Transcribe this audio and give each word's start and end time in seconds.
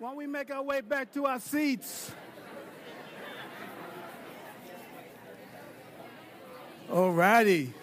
Why 0.00 0.08
don't 0.08 0.16
we 0.16 0.26
make 0.26 0.50
our 0.50 0.62
way 0.62 0.80
back 0.80 1.12
to 1.12 1.26
our 1.26 1.38
seats? 1.38 2.10
All 6.90 7.12
righty. 7.12 7.74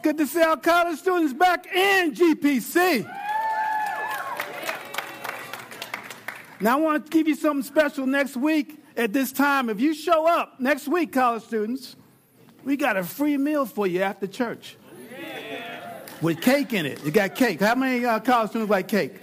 Good 0.00 0.16
to 0.16 0.26
see 0.26 0.40
our 0.40 0.56
college 0.56 0.98
students 0.98 1.34
back 1.34 1.66
in 1.66 2.14
GPC. 2.14 3.04
Now, 6.60 6.78
I 6.78 6.80
want 6.80 7.04
to 7.04 7.10
give 7.10 7.28
you 7.28 7.34
something 7.34 7.62
special 7.62 8.06
next 8.06 8.34
week 8.34 8.82
at 8.96 9.12
this 9.12 9.30
time. 9.30 9.68
If 9.68 9.78
you 9.78 9.92
show 9.92 10.26
up 10.26 10.58
next 10.58 10.88
week, 10.88 11.12
college 11.12 11.42
students, 11.42 11.96
we 12.64 12.78
got 12.78 12.96
a 12.96 13.04
free 13.04 13.36
meal 13.36 13.66
for 13.66 13.86
you 13.86 14.00
after 14.00 14.26
church 14.26 14.78
with 16.20 16.40
cake 16.40 16.72
in 16.72 16.86
it. 16.86 17.04
You 17.04 17.10
got 17.10 17.34
cake. 17.34 17.60
How 17.60 17.74
many 17.74 18.04
uh, 18.04 18.20
college 18.20 18.50
students 18.50 18.70
like 18.70 18.88
cake? 18.88 19.14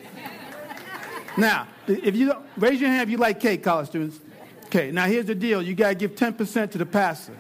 Now, 1.38 1.68
if 1.88 2.16
you 2.16 2.34
raise 2.58 2.80
your 2.80 2.90
hand 2.90 3.04
if 3.04 3.10
you 3.10 3.18
like 3.18 3.40
cake, 3.40 3.64
college 3.64 3.88
students. 3.88 4.20
Okay, 4.66 4.92
now 4.92 5.06
here's 5.06 5.26
the 5.26 5.36
deal. 5.36 5.62
You 5.62 5.76
got 5.76 5.90
to 5.90 5.96
give 5.96 6.16
10% 6.16 6.72
to 6.72 6.78
the 6.78 6.86
pastor. 6.86 7.34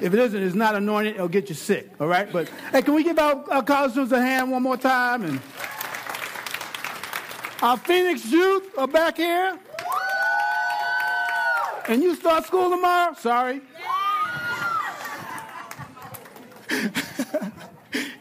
If 0.00 0.14
it 0.14 0.18
isn't, 0.18 0.42
it's 0.42 0.54
not 0.54 0.74
anointed, 0.74 1.16
it'll 1.16 1.28
get 1.28 1.48
you 1.48 1.54
sick, 1.54 1.90
all 1.98 2.06
right? 2.06 2.30
But 2.32 2.48
hey, 2.70 2.82
can 2.82 2.94
we 2.94 3.02
give 3.02 3.18
our, 3.18 3.44
our 3.50 3.62
college 3.62 3.92
students 3.92 4.12
a 4.12 4.20
hand 4.20 4.50
one 4.50 4.62
more 4.62 4.76
time? 4.76 5.24
And 5.24 5.40
our 7.62 7.76
Phoenix 7.76 8.24
youth 8.26 8.78
are 8.78 8.86
back 8.86 9.16
here. 9.16 9.58
And 11.88 12.02
you 12.02 12.14
start 12.14 12.46
school 12.46 12.70
tomorrow? 12.70 13.14
Sorry. 13.14 13.60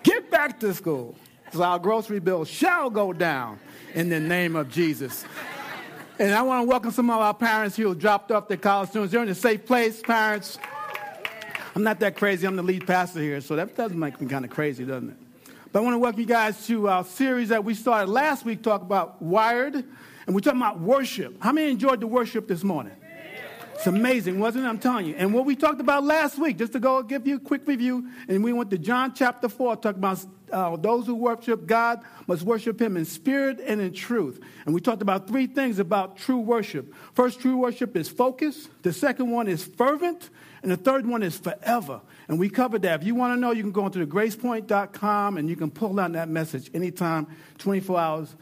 Get 0.03 0.26
back 0.37 0.59
to 0.59 0.71
school. 0.71 1.15
So 1.51 1.63
our 1.63 1.79
grocery 1.79 2.19
bill 2.19 2.45
shall 2.45 2.91
go 2.91 3.11
down 3.11 3.59
in 3.95 4.07
the 4.09 4.19
name 4.19 4.55
of 4.55 4.69
Jesus. 4.69 5.25
And 6.19 6.31
I 6.31 6.43
want 6.43 6.61
to 6.63 6.69
welcome 6.69 6.91
some 6.91 7.09
of 7.09 7.19
our 7.19 7.33
parents 7.33 7.75
who 7.75 7.95
dropped 7.95 8.31
off 8.31 8.47
their 8.47 8.57
college 8.57 8.89
students. 8.89 9.13
They're 9.13 9.23
in 9.23 9.29
a 9.29 9.33
safe 9.33 9.65
place, 9.65 9.99
parents. 9.99 10.59
I'm 11.73 11.81
not 11.81 11.99
that 12.01 12.17
crazy. 12.17 12.45
I'm 12.45 12.55
the 12.55 12.61
lead 12.61 12.85
pastor 12.85 13.19
here, 13.19 13.41
so 13.41 13.55
that 13.55 13.75
doesn't 13.75 13.97
make 13.97 14.21
me 14.21 14.27
kind 14.27 14.45
of 14.45 14.51
crazy, 14.51 14.85
doesn't 14.85 15.09
it? 15.09 15.17
But 15.71 15.79
I 15.79 15.81
want 15.81 15.95
to 15.95 15.99
welcome 15.99 16.21
you 16.21 16.27
guys 16.27 16.67
to 16.67 16.87
our 16.87 17.03
series 17.03 17.49
that 17.49 17.63
we 17.63 17.73
started 17.73 18.07
last 18.07 18.45
week, 18.45 18.61
talk 18.61 18.83
about 18.83 19.19
Wired, 19.19 19.73
and 19.73 20.35
we're 20.35 20.41
talking 20.41 20.61
about 20.61 20.79
worship. 20.79 21.41
How 21.41 21.51
many 21.51 21.71
enjoyed 21.71 21.99
the 21.99 22.05
worship 22.05 22.47
this 22.47 22.63
morning? 22.63 22.93
It's 23.77 23.85
amazing, 23.85 24.39
wasn't 24.39 24.65
it? 24.65 24.69
I'm 24.69 24.79
telling 24.79 25.05
you. 25.05 25.13
And 25.15 25.35
what 25.35 25.45
we 25.45 25.55
talked 25.55 25.79
about 25.79 26.03
last 26.03 26.39
week, 26.39 26.57
just 26.57 26.73
to 26.73 26.79
go 26.79 27.03
give 27.03 27.27
you 27.27 27.35
a 27.35 27.39
quick 27.39 27.67
review, 27.67 28.09
and 28.27 28.43
we 28.43 28.51
went 28.51 28.71
to 28.71 28.79
John 28.79 29.13
chapter 29.13 29.47
4, 29.47 29.75
talking 29.75 29.99
about 29.99 30.25
uh, 30.51 30.75
those 30.77 31.05
who 31.05 31.13
worship 31.13 31.67
God 31.67 32.01
must 32.25 32.41
worship 32.41 32.81
Him 32.81 32.97
in 32.97 33.05
spirit 33.05 33.59
and 33.59 33.79
in 33.79 33.93
truth. 33.93 34.41
And 34.65 34.73
we 34.73 34.81
talked 34.81 35.03
about 35.03 35.27
three 35.27 35.45
things 35.45 35.77
about 35.77 36.17
true 36.17 36.39
worship. 36.39 36.91
First, 37.13 37.39
true 37.39 37.57
worship 37.57 37.95
is 37.95 38.09
focus. 38.09 38.67
The 38.81 38.91
second 38.91 39.29
one 39.29 39.47
is 39.47 39.63
fervent. 39.63 40.31
And 40.63 40.71
the 40.71 40.77
third 40.77 41.05
one 41.05 41.23
is 41.23 41.37
forever. 41.37 42.01
And 42.27 42.39
we 42.39 42.49
covered 42.49 42.81
that. 42.81 43.01
If 43.01 43.07
you 43.07 43.15
want 43.15 43.35
to 43.35 43.39
know, 43.39 43.51
you 43.51 43.61
can 43.61 43.71
go 43.71 43.85
into 43.85 43.99
the 43.99 44.05
gracepoint.com 44.05 45.37
and 45.37 45.49
you 45.49 45.55
can 45.55 45.69
pull 45.69 45.99
out 45.99 46.13
that 46.13 46.29
message 46.29 46.71
anytime, 46.73 47.27
24 47.59 47.99
hours, 47.99 48.35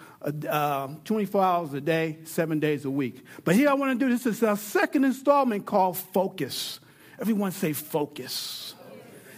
uh, 0.49 0.87
24 1.03 1.43
hours 1.43 1.73
a 1.73 1.81
day, 1.81 2.19
seven 2.23 2.59
days 2.59 2.85
a 2.85 2.89
week. 2.89 3.23
But 3.43 3.55
here 3.55 3.69
I 3.69 3.73
want 3.73 3.99
to 3.99 4.05
do 4.05 4.11
this 4.11 4.25
is 4.25 4.41
our 4.43 4.57
second 4.57 5.03
installment 5.03 5.65
called 5.65 5.97
Focus. 5.97 6.79
Everyone 7.19 7.51
say 7.51 7.73
focus. 7.73 8.73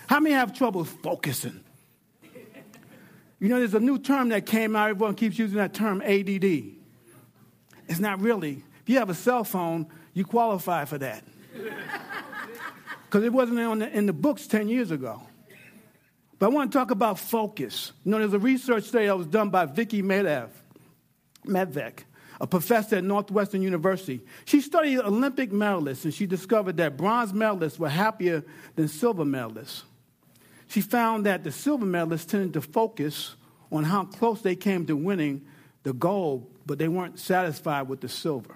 How 0.07 0.19
many 0.19 0.35
have 0.35 0.53
trouble 0.53 0.83
focusing? 0.85 1.61
You 3.39 3.49
know, 3.49 3.59
there's 3.59 3.75
a 3.75 3.79
new 3.79 3.99
term 3.99 4.29
that 4.29 4.45
came 4.45 4.75
out. 4.75 4.89
Everyone 4.89 5.13
keeps 5.13 5.37
using 5.37 5.57
that 5.57 5.73
term, 5.73 6.01
ADD. 6.01 6.43
It's 7.87 7.99
not 7.99 8.19
really. 8.19 8.63
If 8.81 8.89
you 8.89 8.97
have 8.97 9.09
a 9.09 9.13
cell 9.13 9.43
phone, 9.43 9.87
you 10.13 10.25
qualify 10.25 10.85
for 10.85 10.97
that 10.97 11.23
because 13.07 13.23
it 13.23 13.31
wasn't 13.31 13.59
in 13.59 13.79
the, 13.79 13.97
in 13.97 14.05
the 14.05 14.13
books 14.13 14.47
10 14.47 14.67
years 14.67 14.91
ago. 14.91 15.21
But 16.39 16.47
I 16.47 16.49
want 16.49 16.71
to 16.71 16.77
talk 16.77 16.91
about 16.91 17.17
focus. 17.17 17.93
You 18.03 18.11
know, 18.11 18.19
there's 18.19 18.33
a 18.33 18.39
research 18.39 18.83
study 18.83 19.07
that 19.07 19.17
was 19.17 19.27
done 19.27 19.49
by 19.49 19.65
Vicki 19.65 20.03
Medev, 20.03 20.49
Medvec, 21.45 21.99
a 22.39 22.45
professor 22.45 22.97
at 22.97 23.03
Northwestern 23.03 23.61
University. 23.61 24.21
She 24.45 24.61
studied 24.61 24.99
Olympic 24.99 25.51
medalists 25.51 26.03
and 26.03 26.13
she 26.13 26.25
discovered 26.25 26.77
that 26.77 26.97
bronze 26.97 27.31
medalists 27.31 27.79
were 27.79 27.89
happier 27.89 28.43
than 28.75 28.87
silver 28.87 29.23
medalists. 29.23 29.83
She 30.67 30.81
found 30.81 31.25
that 31.25 31.45
the 31.45 31.51
silver 31.51 31.85
medalists 31.85 32.27
tended 32.27 32.53
to 32.53 32.61
focus 32.61 33.35
on 33.71 33.85
how 33.85 34.03
close 34.03 34.41
they 34.41 34.55
came 34.55 34.85
to 34.87 34.97
winning 34.97 35.45
the 35.83 35.93
gold, 35.93 36.51
but 36.65 36.77
they 36.77 36.89
weren't 36.89 37.19
satisfied 37.19 37.87
with 37.87 38.01
the 38.01 38.09
silver. 38.09 38.55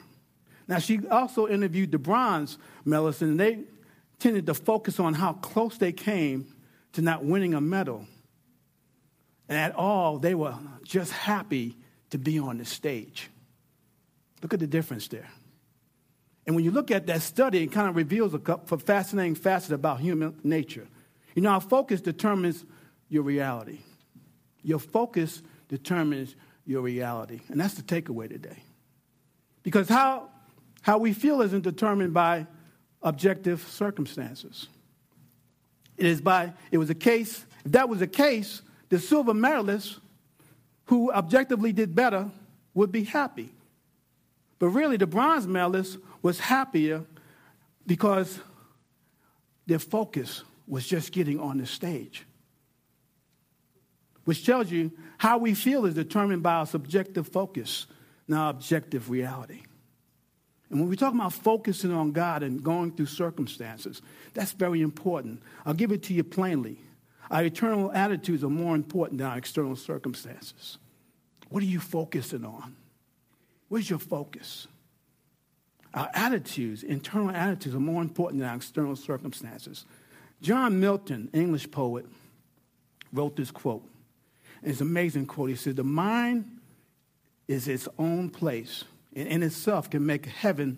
Now, 0.68 0.80
she 0.80 1.00
also 1.08 1.48
interviewed 1.48 1.92
the 1.92 1.98
bronze 1.98 2.58
medalists, 2.86 3.22
and 3.22 3.40
they 3.40 3.60
tended 4.22 4.46
to 4.46 4.54
focus 4.54 5.00
on 5.00 5.14
how 5.14 5.34
close 5.34 5.78
they 5.78 5.92
came 5.92 6.56
to 6.94 7.02
not 7.02 7.26
winning 7.26 7.54
a 7.54 7.62
medal. 7.62 8.06
And 9.50 9.58
at 9.58 9.76
all, 9.76 10.18
they 10.18 10.36
were 10.36 10.56
just 10.84 11.12
happy 11.12 11.78
to 12.12 12.18
be 12.18 12.40
on 12.40 12.58
the 12.58 12.66
stage. 12.66 13.30
Look 14.42 14.54
at 14.54 14.60
the 14.60 14.68
difference 14.68 15.08
there. 15.08 15.28
And 16.46 16.56
when 16.56 16.66
you 16.66 16.72
look 16.72 16.90
at 16.92 17.08
that 17.08 17.22
study, 17.22 17.64
it 17.64 17.68
kind 17.68 17.90
of 17.90 17.96
reveals 17.96 18.34
a 18.34 18.78
fascinating 18.78 19.36
facet 19.36 19.74
about 19.74 20.00
human 20.00 20.40
nature. 20.44 20.88
You 21.36 21.42
know, 21.42 21.50
our 21.52 21.62
focus 21.62 22.02
determines 22.02 22.66
your 23.10 23.24
reality. 23.24 23.80
Your 24.64 24.80
focus 24.80 25.42
determines 25.70 26.36
your 26.66 26.82
reality. 26.82 27.42
And 27.50 27.60
that's 27.60 27.76
the 27.76 27.84
takeaway 27.84 28.30
today. 28.30 28.64
Because 29.64 29.88
how, 29.88 30.30
how 30.82 30.98
we 30.98 31.14
feel 31.14 31.42
isn't 31.42 31.64
determined 31.64 32.14
by 32.14 32.48
objective 33.02 33.62
circumstances. 33.68 34.68
It 35.98 36.06
is 36.06 36.22
by, 36.22 36.54
it 36.72 36.78
was 36.78 36.90
a 36.90 36.96
case, 36.96 37.46
if 37.66 37.72
that 37.74 37.90
was 37.90 38.02
a 38.02 38.08
case, 38.08 38.62
the 38.90 39.00
silver 39.00 39.34
medalists 39.34 40.00
who 40.86 41.12
objectively 41.12 41.72
did 41.72 41.96
better 41.96 42.30
would 42.74 42.92
be 42.92 43.04
happy. 43.04 43.54
But 44.60 44.70
really, 44.70 44.98
the 44.98 45.08
bronze 45.08 45.48
medalist 45.48 45.98
was 46.22 46.40
happier 46.40 47.04
because 47.88 48.40
their 49.66 49.80
focus 49.80 50.44
was 50.68 50.86
just 50.86 51.12
getting 51.12 51.40
on 51.40 51.58
the 51.58 51.66
stage. 51.66 52.26
Which 54.26 54.46
tells 54.46 54.70
you 54.70 54.92
how 55.18 55.38
we 55.38 55.54
feel 55.54 55.86
is 55.86 55.96
determined 55.96 56.44
by 56.44 56.54
our 56.54 56.66
subjective 56.66 57.28
focus, 57.28 57.88
not 58.28 58.50
objective 58.52 59.10
reality. 59.10 59.62
And 60.72 60.80
when 60.80 60.90
we 60.90 60.96
talk 60.96 61.14
about 61.14 61.34
focusing 61.34 61.92
on 61.92 62.14
God 62.14 62.44
and 62.44 62.64
going 62.64 62.92
through 62.94 63.08
circumstances, 63.08 64.02
that's 64.34 64.54
very 64.54 64.82
important. 64.82 65.44
I'll 65.66 65.74
give 65.74 65.92
it 65.92 66.02
to 66.04 66.14
you 66.14 66.24
plainly. 66.24 66.78
Our 67.30 67.44
eternal 67.44 67.92
attitudes 67.92 68.42
are 68.44 68.50
more 68.50 68.74
important 68.74 69.18
than 69.18 69.28
our 69.28 69.38
external 69.38 69.76
circumstances. 69.76 70.78
What 71.50 71.62
are 71.62 71.68
you 71.68 71.82
focusing 71.82 72.46
on? 72.46 72.78
Where's 73.68 73.90
your 73.90 74.00
focus? 74.00 74.68
Our 75.94 76.10
attitudes, 76.14 76.84
internal 76.84 77.32
attitudes, 77.32 77.76
are 77.76 77.80
more 77.80 78.02
important 78.02 78.40
than 78.40 78.50
our 78.50 78.56
external 78.56 78.96
circumstances. 78.96 79.86
John 80.42 80.80
Milton, 80.80 81.30
English 81.34 81.70
poet, 81.70 82.06
wrote 83.12 83.36
this 83.36 83.52
quote. 83.52 83.84
it's 84.64 84.80
an 84.80 84.88
amazing 84.88 85.26
quote. 85.26 85.50
He 85.50 85.56
said, 85.58 85.76
The 85.76 85.84
mind 85.84 86.46
is 87.50 87.68
its 87.68 87.90
own 88.00 88.30
place 88.30 88.86
in, 89.14 89.28
in 89.28 89.44
itself 89.44 89.90
can 89.90 90.06
make 90.06 90.26
heaven 90.26 90.78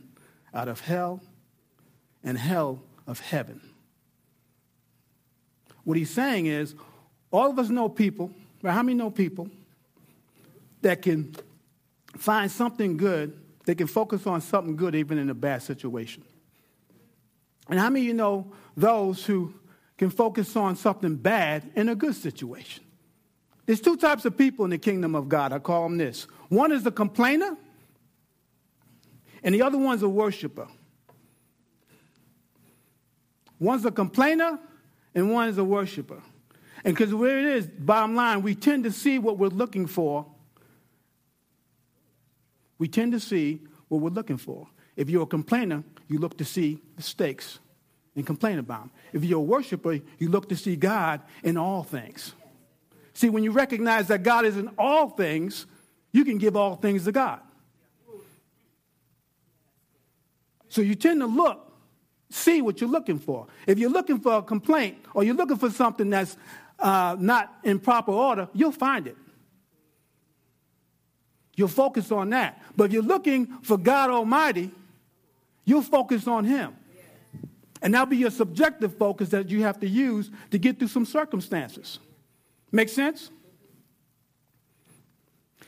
out 0.53 0.67
of 0.67 0.81
hell 0.81 1.21
and 2.23 2.38
hell 2.38 2.81
of 3.07 3.19
heaven. 3.19 3.61
What 5.83 5.97
he's 5.97 6.11
saying 6.11 6.45
is, 6.45 6.75
all 7.31 7.49
of 7.49 7.59
us 7.59 7.69
know 7.69 7.89
people, 7.89 8.31
right? 8.61 8.73
How 8.73 8.83
many 8.83 8.97
know 8.97 9.09
people 9.09 9.49
that 10.81 11.01
can 11.01 11.35
find 12.18 12.50
something 12.50 12.95
good, 12.95 13.38
they 13.65 13.75
can 13.75 13.88
focus 13.88 14.27
on 14.27 14.41
something 14.41 14.75
good 14.75 14.95
even 14.95 15.18
in 15.18 15.30
a 15.30 15.33
bad 15.33 15.63
situation? 15.63 16.24
And 17.69 17.80
how 17.80 17.89
many 17.89 18.06
you 18.06 18.13
know 18.13 18.51
those 18.77 19.25
who 19.25 19.53
can 19.97 20.09
focus 20.09 20.56
on 20.56 20.75
something 20.75 21.15
bad 21.15 21.69
in 21.75 21.89
a 21.89 21.95
good 21.95 22.15
situation? 22.15 22.83
There's 23.65 23.81
two 23.81 23.95
types 23.95 24.25
of 24.25 24.38
people 24.38 24.65
in 24.65 24.71
the 24.71 24.77
kingdom 24.77 25.15
of 25.15 25.30
God. 25.30 25.53
I 25.53 25.59
call 25.59 25.83
them 25.83 25.97
this. 25.97 26.27
One 26.50 26.71
is 26.71 26.83
the 26.83 26.91
complainer, 26.91 27.57
and 29.44 29.54
the 29.54 29.62
other 29.62 29.78
one's 29.78 30.01
a 30.04 30.10
worshiper. 30.10 30.68
One's 33.60 33.86
a 33.86 33.92
complainer, 33.92 34.60
and 35.13 35.31
one 35.31 35.50
is 35.50 35.57
a 35.57 35.63
worshiper. 35.63 36.22
And 36.84 36.95
because 36.95 37.13
where 37.13 37.40
it 37.40 37.45
is, 37.45 37.68
bottom 37.68 38.16
line, 38.16 38.42
we 38.42 38.56
tend 38.56 38.84
to 38.84 38.92
see 38.92 39.19
what 39.19 39.38
we're 39.38 39.48
looking 39.48 39.88
for. 39.88 40.25
We 42.78 42.88
tend 42.88 43.13
to 43.13 43.19
see 43.19 43.62
what 43.88 44.01
we're 44.01 44.10
looking 44.10 44.38
for. 44.38 44.68
If 44.95 45.10
you're 45.10 45.24
a 45.24 45.28
complainer, 45.28 45.84
you 46.07 46.19
look 46.19 46.38
to 46.40 46.45
see 46.45 46.81
mistakes 46.98 47.60
and 48.16 48.25
complain 48.25 48.60
about 48.60 48.81
them. 48.81 48.92
If 49.13 49.24
you're 49.24 49.40
a 49.40 49.44
worshiper, 49.44 49.94
you 50.19 50.30
look 50.30 50.50
to 50.50 50.56
see 50.56 50.75
God 50.75 51.22
in 51.44 51.57
all 51.57 51.84
things. 51.84 52.34
See, 53.13 53.30
when 53.30 53.44
you 53.44 53.51
recognize 53.51 54.07
that 54.07 54.24
God 54.24 54.45
is 54.45 54.57
in 54.57 54.69
all 54.78 55.10
things, 55.10 55.66
you 56.12 56.25
can 56.25 56.38
give 56.38 56.56
all 56.56 56.75
things 56.75 57.06
to 57.06 57.12
God. 57.12 57.40
So 60.73 60.81
you 60.81 60.95
tend 60.95 61.21
to 61.21 61.27
look, 61.27 61.71
see 62.31 62.63
what 62.63 62.81
you're 62.81 62.89
looking 62.89 63.19
for. 63.19 63.45
If 63.67 63.77
you're 63.77 63.91
looking 63.91 64.19
for 64.19 64.37
a 64.37 64.41
complaint 64.41 64.97
or 65.13 65.23
you're 65.23 65.35
looking 65.35 65.57
for 65.57 65.69
something 65.69 66.09
that's 66.09 66.35
uh, 66.79 67.15
not 67.19 67.53
in 67.63 67.79
proper 67.79 68.11
order, 68.11 68.49
you'll 68.55 68.71
find 68.71 69.05
it. 69.05 69.15
You'll 71.55 71.67
focus 71.67 72.11
on 72.11 72.31
that. 72.31 72.59
But 72.75 72.85
if 72.85 72.93
you're 72.93 73.03
looking 73.03 73.45
for 73.61 73.77
God 73.77 74.09
Almighty, 74.09 74.71
you'll 75.63 75.83
focus 75.83 76.27
on 76.27 76.43
Him. 76.43 76.75
And 77.83 77.93
that'll 77.93 78.07
be 78.07 78.17
your 78.17 78.31
subjective 78.31 78.97
focus 78.97 79.29
that 79.29 79.49
you 79.49 79.61
have 79.61 79.79
to 79.81 79.87
use 79.87 80.31
to 80.49 80.57
get 80.57 80.79
through 80.79 80.87
some 80.87 81.05
circumstances. 81.05 81.99
Make 82.71 82.89
sense? 82.89 83.29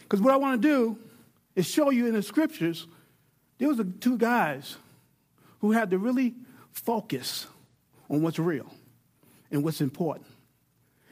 Because 0.01 0.19
what 0.19 0.33
I 0.33 0.37
want 0.37 0.59
to 0.59 0.67
do 0.67 0.97
is 1.55 1.67
show 1.67 1.91
you 1.91 2.07
in 2.07 2.15
the 2.15 2.23
scriptures, 2.23 2.87
there 3.59 3.67
was 3.67 3.77
a, 3.77 3.83
two 3.83 4.17
guys 4.17 4.77
who 5.65 5.71
had 5.71 5.89
to 5.89 5.97
really 5.97 6.35
focus 6.71 7.47
on 8.09 8.21
what's 8.21 8.37
real 8.37 8.71
and 9.49 9.63
what's 9.63 9.81
important. 9.81 10.27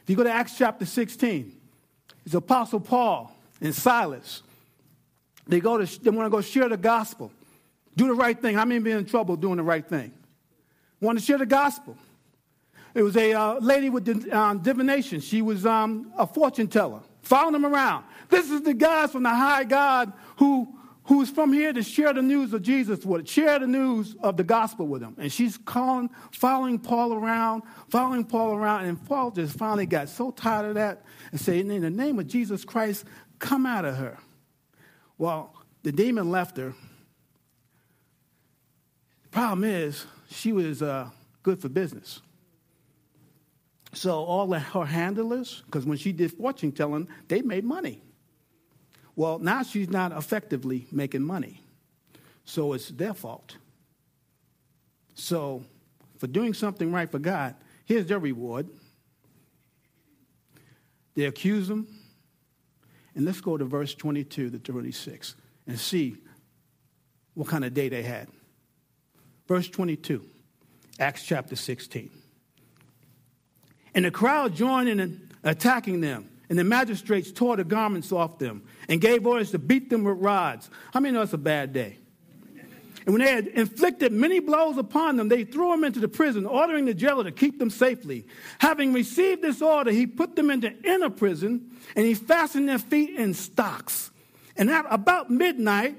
If 0.02 0.10
you 0.10 0.16
go 0.16 0.22
to 0.22 0.30
Acts 0.30 0.56
chapter 0.56 0.84
16, 0.84 1.52
it's 2.24 2.34
Apostle 2.34 2.78
Paul 2.78 3.34
and 3.60 3.74
Silas. 3.74 4.42
They 5.46 5.58
go 5.58 5.76
to 5.76 6.02
they 6.02 6.10
want 6.10 6.26
to 6.26 6.30
go 6.30 6.40
share 6.40 6.68
the 6.68 6.76
gospel. 6.76 7.32
Do 7.96 8.06
the 8.06 8.14
right 8.14 8.40
thing. 8.40 8.54
How 8.54 8.64
many 8.64 8.80
been 8.80 8.98
in 8.98 9.06
trouble 9.06 9.36
doing 9.36 9.56
the 9.56 9.62
right 9.62 9.86
thing? 9.86 10.12
Want 11.00 11.18
to 11.18 11.24
share 11.24 11.38
the 11.38 11.46
gospel. 11.46 11.96
It 12.94 13.02
was 13.02 13.16
a 13.16 13.32
uh, 13.32 13.58
lady 13.58 13.90
with 13.90 14.32
uh, 14.32 14.54
divination. 14.54 15.20
She 15.20 15.42
was 15.42 15.66
um, 15.66 16.12
a 16.16 16.26
fortune 16.26 16.68
teller. 16.68 17.00
Following 17.22 17.54
them 17.54 17.66
around. 17.66 18.04
This 18.28 18.50
is 18.50 18.62
the 18.62 18.74
guys 18.74 19.10
from 19.10 19.24
the 19.24 19.30
high 19.30 19.64
God 19.64 20.12
who 20.36 20.68
who's 21.04 21.30
from 21.30 21.52
here 21.52 21.72
to 21.72 21.82
share 21.82 22.12
the 22.12 22.22
news 22.22 22.52
of 22.52 22.62
Jesus 22.62 23.04
with, 23.04 23.28
share 23.28 23.58
the 23.58 23.66
news 23.66 24.16
of 24.22 24.36
the 24.36 24.44
gospel 24.44 24.86
with 24.86 25.02
him. 25.02 25.14
And 25.18 25.30
she's 25.30 25.58
calling, 25.58 26.10
following 26.32 26.78
Paul 26.78 27.12
around, 27.12 27.62
following 27.88 28.24
Paul 28.24 28.54
around, 28.54 28.86
and 28.86 29.02
Paul 29.06 29.30
just 29.30 29.56
finally 29.56 29.86
got 29.86 30.08
so 30.08 30.30
tired 30.30 30.66
of 30.66 30.74
that 30.74 31.04
and 31.30 31.40
said, 31.40 31.56
In 31.56 31.82
the 31.82 31.90
name 31.90 32.18
of 32.18 32.26
Jesus 32.26 32.64
Christ, 32.64 33.04
come 33.38 33.66
out 33.66 33.84
of 33.84 33.96
her. 33.96 34.18
Well, 35.18 35.54
the 35.82 35.92
demon 35.92 36.30
left 36.30 36.56
her. 36.56 36.74
The 39.24 39.28
problem 39.28 39.64
is, 39.64 40.06
she 40.30 40.52
was 40.52 40.82
uh, 40.82 41.10
good 41.42 41.60
for 41.60 41.68
business. 41.68 42.22
So 43.92 44.24
all 44.24 44.52
her 44.52 44.84
handlers, 44.84 45.62
because 45.66 45.84
when 45.84 45.98
she 45.98 46.12
did 46.12 46.32
fortune 46.32 46.72
telling, 46.72 47.08
they 47.28 47.42
made 47.42 47.64
money. 47.64 48.02
Well, 49.16 49.38
now 49.38 49.62
she's 49.62 49.88
not 49.88 50.12
effectively 50.12 50.86
making 50.90 51.22
money. 51.22 51.62
So 52.44 52.72
it's 52.72 52.88
their 52.88 53.14
fault. 53.14 53.56
So, 55.14 55.64
for 56.18 56.26
doing 56.26 56.54
something 56.54 56.90
right 56.92 57.10
for 57.10 57.18
God, 57.18 57.54
here's 57.84 58.06
their 58.06 58.18
reward. 58.18 58.68
They 61.14 61.24
accuse 61.24 61.68
them. 61.68 61.86
And 63.14 63.24
let's 63.24 63.40
go 63.40 63.56
to 63.56 63.64
verse 63.64 63.94
22 63.94 64.50
to 64.50 64.58
26 64.58 65.36
and 65.66 65.78
see 65.78 66.16
what 67.34 67.48
kind 67.48 67.64
of 67.64 67.72
day 67.74 67.88
they 67.88 68.02
had. 68.02 68.28
Verse 69.46 69.68
22, 69.68 70.24
Acts 70.98 71.24
chapter 71.24 71.54
16. 71.54 72.10
And 73.94 74.04
the 74.04 74.10
crowd 74.10 74.56
joined 74.56 74.88
in 74.88 75.30
attacking 75.44 76.00
them. 76.00 76.28
And 76.48 76.58
the 76.58 76.64
magistrates 76.64 77.32
tore 77.32 77.56
the 77.56 77.64
garments 77.64 78.12
off 78.12 78.38
them 78.38 78.64
and 78.88 79.00
gave 79.00 79.26
orders 79.26 79.50
to 79.52 79.58
beat 79.58 79.90
them 79.90 80.04
with 80.04 80.18
rods. 80.18 80.68
How 80.92 81.00
many 81.00 81.14
know 81.14 81.22
it's 81.22 81.32
a 81.32 81.38
bad 81.38 81.72
day? 81.72 81.98
And 83.06 83.12
when 83.12 83.22
they 83.22 83.30
had 83.30 83.48
inflicted 83.48 84.12
many 84.12 84.40
blows 84.40 84.78
upon 84.78 85.16
them, 85.16 85.28
they 85.28 85.44
threw 85.44 85.70
them 85.70 85.84
into 85.84 86.00
the 86.00 86.08
prison, 86.08 86.46
ordering 86.46 86.86
the 86.86 86.94
jailer 86.94 87.24
to 87.24 87.32
keep 87.32 87.58
them 87.58 87.68
safely. 87.68 88.26
Having 88.58 88.94
received 88.94 89.42
this 89.42 89.60
order, 89.60 89.90
he 89.90 90.06
put 90.06 90.36
them 90.36 90.50
into 90.50 90.72
inner 90.82 91.10
prison 91.10 91.70
and 91.96 92.06
he 92.06 92.14
fastened 92.14 92.68
their 92.68 92.78
feet 92.78 93.10
in 93.10 93.34
stocks. 93.34 94.10
And 94.56 94.70
at 94.70 94.86
about 94.88 95.30
midnight, 95.30 95.96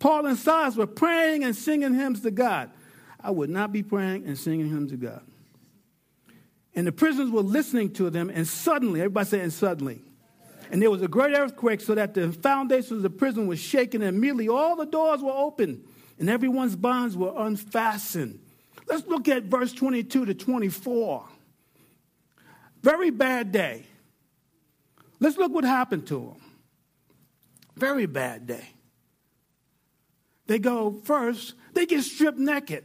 Paul 0.00 0.26
and 0.26 0.36
Silas 0.36 0.74
were 0.76 0.86
praying 0.86 1.44
and 1.44 1.54
singing 1.54 1.94
hymns 1.94 2.22
to 2.22 2.32
God. 2.32 2.70
I 3.20 3.30
would 3.30 3.50
not 3.50 3.70
be 3.70 3.82
praying 3.82 4.26
and 4.26 4.36
singing 4.36 4.70
hymns 4.70 4.90
to 4.90 4.96
God. 4.96 5.22
And 6.74 6.86
the 6.86 6.92
prisoners 6.92 7.30
were 7.30 7.42
listening 7.42 7.92
to 7.94 8.10
them, 8.10 8.30
and 8.32 8.46
suddenly, 8.46 9.00
everybody 9.00 9.28
saying 9.28 9.50
suddenly, 9.50 10.02
and 10.70 10.80
there 10.80 10.90
was 10.90 11.02
a 11.02 11.08
great 11.08 11.36
earthquake 11.36 11.80
so 11.80 11.96
that 11.96 12.14
the 12.14 12.30
foundations 12.32 12.92
of 12.92 13.02
the 13.02 13.10
prison 13.10 13.46
was 13.46 13.58
shaken, 13.58 14.02
and 14.02 14.16
immediately 14.16 14.48
all 14.48 14.76
the 14.76 14.86
doors 14.86 15.20
were 15.20 15.32
open, 15.32 15.82
and 16.18 16.30
everyone's 16.30 16.76
bonds 16.76 17.16
were 17.16 17.32
unfastened. 17.36 18.38
Let's 18.86 19.06
look 19.06 19.28
at 19.28 19.44
verse 19.44 19.72
22 19.72 20.26
to 20.26 20.34
24. 20.34 21.24
Very 22.82 23.10
bad 23.10 23.52
day. 23.52 23.84
Let's 25.18 25.36
look 25.36 25.52
what 25.52 25.64
happened 25.64 26.06
to 26.08 26.18
them. 26.18 26.36
Very 27.76 28.06
bad 28.06 28.46
day. 28.46 28.68
They 30.46 30.58
go 30.58 31.00
first, 31.04 31.54
they 31.74 31.86
get 31.86 32.02
stripped 32.02 32.38
naked. 32.38 32.84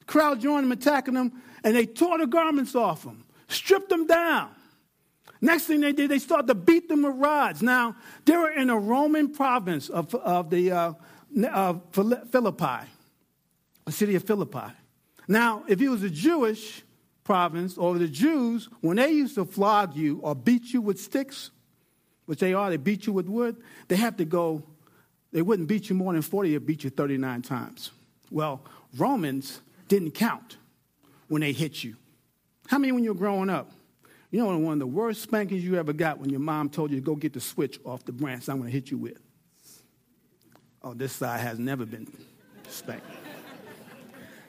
The 0.00 0.04
crowd 0.04 0.40
joined 0.40 0.64
them, 0.64 0.72
attacking 0.72 1.14
them 1.14 1.42
and 1.64 1.74
they 1.74 1.86
tore 1.86 2.18
the 2.18 2.26
garments 2.26 2.74
off 2.74 3.04
them, 3.04 3.24
stripped 3.48 3.88
them 3.88 4.06
down. 4.06 4.50
Next 5.40 5.64
thing 5.64 5.80
they 5.80 5.92
did, 5.92 6.10
they 6.10 6.20
started 6.20 6.46
to 6.46 6.54
beat 6.54 6.88
them 6.88 7.02
with 7.02 7.16
rods. 7.16 7.62
Now, 7.62 7.96
they 8.24 8.36
were 8.36 8.50
in 8.50 8.70
a 8.70 8.78
Roman 8.78 9.32
province 9.32 9.88
of, 9.88 10.14
of 10.14 10.50
the 10.50 10.70
uh, 10.70 10.92
uh, 11.50 11.74
Philippi, 11.90 12.86
a 13.86 13.92
city 13.92 14.14
of 14.14 14.24
Philippi. 14.24 14.72
Now, 15.26 15.64
if 15.66 15.80
it 15.80 15.88
was 15.88 16.04
a 16.04 16.10
Jewish 16.10 16.82
province 17.24 17.76
or 17.76 17.98
the 17.98 18.06
Jews, 18.06 18.68
when 18.80 18.98
they 18.98 19.10
used 19.10 19.34
to 19.34 19.44
flog 19.44 19.96
you 19.96 20.20
or 20.22 20.36
beat 20.36 20.72
you 20.72 20.80
with 20.80 21.00
sticks, 21.00 21.50
which 22.26 22.38
they 22.38 22.54
are, 22.54 22.70
they 22.70 22.76
beat 22.76 23.06
you 23.06 23.12
with 23.12 23.26
wood, 23.26 23.56
they 23.88 23.96
have 23.96 24.16
to 24.18 24.24
go, 24.24 24.62
they 25.32 25.42
wouldn't 25.42 25.66
beat 25.66 25.88
you 25.88 25.96
more 25.96 26.12
than 26.12 26.22
40, 26.22 26.52
they'd 26.52 26.66
beat 26.66 26.84
you 26.84 26.90
39 26.90 27.42
times. 27.42 27.90
Well, 28.30 28.62
Romans 28.96 29.60
didn't 29.88 30.12
count 30.12 30.56
when 31.32 31.40
they 31.40 31.52
hit 31.52 31.82
you. 31.82 31.96
How 32.66 32.76
many 32.76 32.92
when 32.92 33.04
you 33.04 33.14
were 33.14 33.18
growing 33.18 33.48
up? 33.48 33.70
You 34.30 34.40
know, 34.40 34.58
one 34.58 34.74
of 34.74 34.78
the 34.80 34.86
worst 34.86 35.22
spankings 35.22 35.64
you 35.64 35.76
ever 35.76 35.94
got 35.94 36.18
when 36.18 36.28
your 36.28 36.40
mom 36.40 36.68
told 36.68 36.90
you 36.90 36.98
to 36.98 37.02
go 37.02 37.14
get 37.14 37.32
the 37.32 37.40
switch 37.40 37.80
off 37.86 38.04
the 38.04 38.12
branch 38.12 38.50
I'm 38.50 38.58
going 38.58 38.68
to 38.68 38.70
hit 38.70 38.90
you 38.90 38.98
with. 38.98 39.16
Oh, 40.82 40.92
this 40.92 41.14
side 41.14 41.40
has 41.40 41.58
never 41.58 41.86
been 41.86 42.06
spanked. 42.68 43.06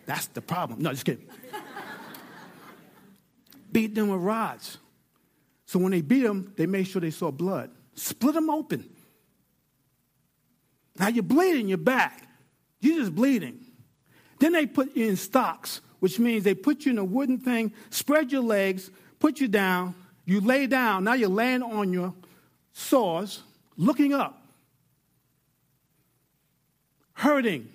That's 0.05 0.27
the 0.27 0.41
problem. 0.41 0.81
No, 0.81 0.89
just 0.89 1.05
kidding. 1.05 1.25
beat 3.71 3.95
them 3.95 4.09
with 4.09 4.19
rods. 4.19 4.77
So 5.65 5.79
when 5.79 5.93
they 5.93 6.01
beat 6.01 6.23
them, 6.23 6.51
they 6.57 6.65
made 6.65 6.85
sure 6.85 6.99
they 6.99 7.11
saw 7.11 7.31
blood. 7.31 7.71
Split 7.95 8.33
them 8.33 8.49
open. 8.49 8.89
Now 10.99 11.07
you're 11.07 11.23
bleeding 11.23 11.69
your 11.69 11.77
back. 11.77 12.27
You're 12.81 12.99
just 12.99 13.15
bleeding. 13.15 13.63
Then 14.39 14.51
they 14.51 14.65
put 14.65 14.97
you 14.97 15.07
in 15.07 15.15
stocks 15.15 15.79
which 16.03 16.19
means 16.19 16.43
they 16.43 16.53
put 16.53 16.83
you 16.83 16.91
in 16.91 16.97
a 16.97 17.05
wooden 17.05 17.37
thing, 17.37 17.71
spread 17.89 18.29
your 18.29 18.41
legs, 18.41 18.91
put 19.19 19.39
you 19.39 19.47
down, 19.47 19.95
you 20.25 20.41
lay 20.41 20.67
down. 20.67 21.05
Now 21.05 21.13
you're 21.13 21.29
laying 21.29 21.63
on 21.63 21.93
your 21.93 22.13
sores, 22.73 23.41
looking 23.77 24.13
up, 24.13 24.45
hurting, 27.13 27.69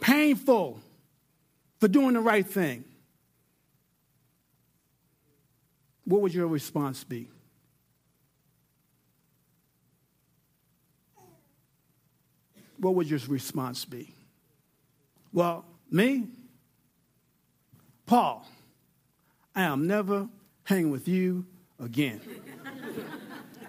painful 0.00 0.80
for 1.78 1.86
doing 1.86 2.14
the 2.14 2.20
right 2.20 2.46
thing. 2.46 2.82
What 6.06 6.22
would 6.22 6.32
your 6.32 6.46
response 6.46 7.04
be? 7.04 7.28
What 12.78 12.94
would 12.94 13.10
your 13.10 13.20
response 13.28 13.84
be? 13.84 14.14
Well, 15.30 15.66
me, 15.90 16.28
Paul, 18.08 18.42
I 19.54 19.64
am 19.64 19.86
never 19.86 20.28
hanging 20.64 20.90
with 20.90 21.08
you 21.08 21.44
again. 21.78 22.22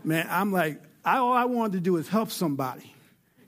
Man, 0.05 0.25
I'm 0.29 0.53
like, 0.53 0.81
I, 1.03 1.17
all 1.17 1.33
I 1.33 1.43
wanted 1.43 1.73
to 1.73 1.79
do 1.81 1.97
is 1.97 2.07
help 2.07 2.31
somebody. 2.31 2.95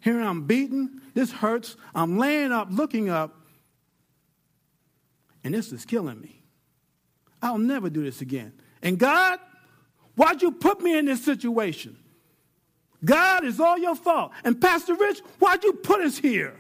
Here 0.01 0.19
I'm 0.19 0.43
beaten. 0.43 1.01
This 1.13 1.31
hurts. 1.31 1.77
I'm 1.95 2.17
laying 2.17 2.51
up, 2.51 2.67
looking 2.71 3.09
up, 3.09 3.37
and 5.45 5.53
this 5.53 5.71
is 5.71 5.85
killing 5.85 6.19
me. 6.19 6.43
I'll 7.41 7.57
never 7.57 7.89
do 7.89 8.03
this 8.03 8.19
again. 8.19 8.51
And 8.83 8.99
God, 8.99 9.39
why'd 10.15 10.41
you 10.41 10.51
put 10.51 10.81
me 10.81 10.97
in 10.97 11.05
this 11.05 11.23
situation? 11.23 11.97
God, 13.03 13.45
is 13.45 13.61
all 13.61 13.77
your 13.77 13.95
fault. 13.95 14.33
And 14.43 14.59
Pastor 14.59 14.95
Rich, 14.95 15.21
why'd 15.39 15.63
you 15.63 15.71
put 15.71 16.01
us 16.01 16.17
here? 16.17 16.59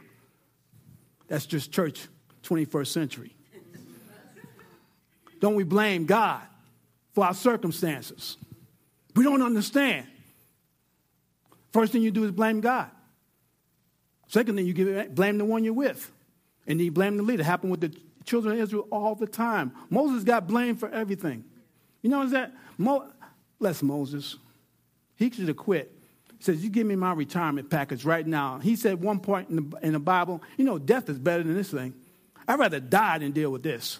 That's 1.27 1.45
just 1.45 1.73
church 1.73 2.07
21st 2.43 2.87
century. 2.87 3.35
Don't 5.41 5.55
we 5.55 5.65
blame 5.65 6.05
God 6.05 6.41
for 7.13 7.25
our 7.25 7.33
circumstances? 7.33 8.37
We 9.15 9.25
don't 9.25 9.41
understand. 9.41 10.07
First 11.73 11.91
thing 11.91 12.01
you 12.01 12.11
do 12.11 12.23
is 12.23 12.31
blame 12.31 12.61
God. 12.61 12.89
Second 14.27 14.55
thing 14.55 14.65
you 14.65 14.73
give, 14.73 15.13
blame 15.13 15.37
the 15.37 15.43
one 15.43 15.65
you're 15.65 15.73
with. 15.73 16.09
And 16.67 16.79
you 16.79 16.91
blame 16.91 17.17
the 17.17 17.23
leader. 17.23 17.41
It 17.41 17.45
happened 17.45 17.71
with 17.71 17.81
the 17.81 17.93
children 18.23 18.53
of 18.55 18.61
Israel 18.61 18.87
all 18.91 19.15
the 19.15 19.27
time. 19.27 19.73
Moses 19.89 20.23
got 20.23 20.47
blamed 20.47 20.79
for 20.79 20.89
everything. 20.89 21.43
You 22.01 22.09
know 22.11 22.19
what 22.19 22.29
that? 22.29 22.53
Mo- 22.77 23.11
Bless 23.59 23.83
Moses. 23.83 24.37
He 25.17 25.29
should 25.29 25.47
have 25.47 25.57
quit. 25.57 25.91
He 26.37 26.43
says, 26.43 26.63
You 26.63 26.69
give 26.69 26.87
me 26.87 26.95
my 26.95 27.13
retirement 27.13 27.69
package 27.69 28.05
right 28.05 28.25
now. 28.25 28.59
He 28.59 28.75
said 28.75 29.01
one 29.01 29.19
point 29.19 29.49
in 29.49 29.69
the, 29.69 29.77
in 29.83 29.93
the 29.93 29.99
Bible, 29.99 30.41
you 30.57 30.65
know, 30.65 30.79
death 30.79 31.09
is 31.09 31.19
better 31.19 31.43
than 31.43 31.55
this 31.55 31.71
thing. 31.71 31.93
I'd 32.47 32.59
rather 32.59 32.79
die 32.79 33.17
than 33.19 33.31
deal 33.31 33.51
with 33.51 33.63
this. 33.63 33.99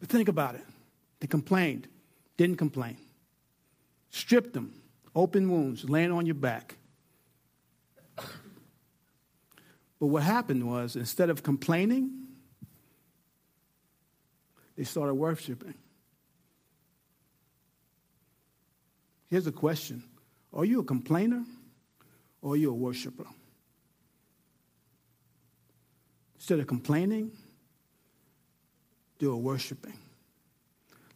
But 0.00 0.08
think 0.08 0.28
about 0.28 0.54
it. 0.54 0.64
They 1.20 1.26
complained, 1.26 1.86
didn't 2.36 2.56
complain. 2.56 2.96
Stripped 4.10 4.54
them, 4.54 4.72
open 5.14 5.50
wounds, 5.50 5.88
laying 5.88 6.10
on 6.10 6.26
your 6.26 6.34
back. 6.34 6.76
But 10.00 10.06
what 10.06 10.22
happened 10.22 10.66
was, 10.66 10.96
instead 10.96 11.28
of 11.28 11.42
complaining, 11.42 12.10
they 14.76 14.84
started 14.84 15.14
worshiping. 15.14 15.74
Here's 19.28 19.46
a 19.46 19.52
question 19.52 20.02
Are 20.54 20.64
you 20.64 20.80
a 20.80 20.84
complainer 20.84 21.44
or 22.40 22.54
are 22.54 22.56
you 22.56 22.70
a 22.70 22.74
worshiper? 22.74 23.26
Instead 26.36 26.60
of 26.60 26.66
complaining, 26.66 27.32
do 29.20 29.32
a 29.32 29.36
worshiping. 29.36 29.96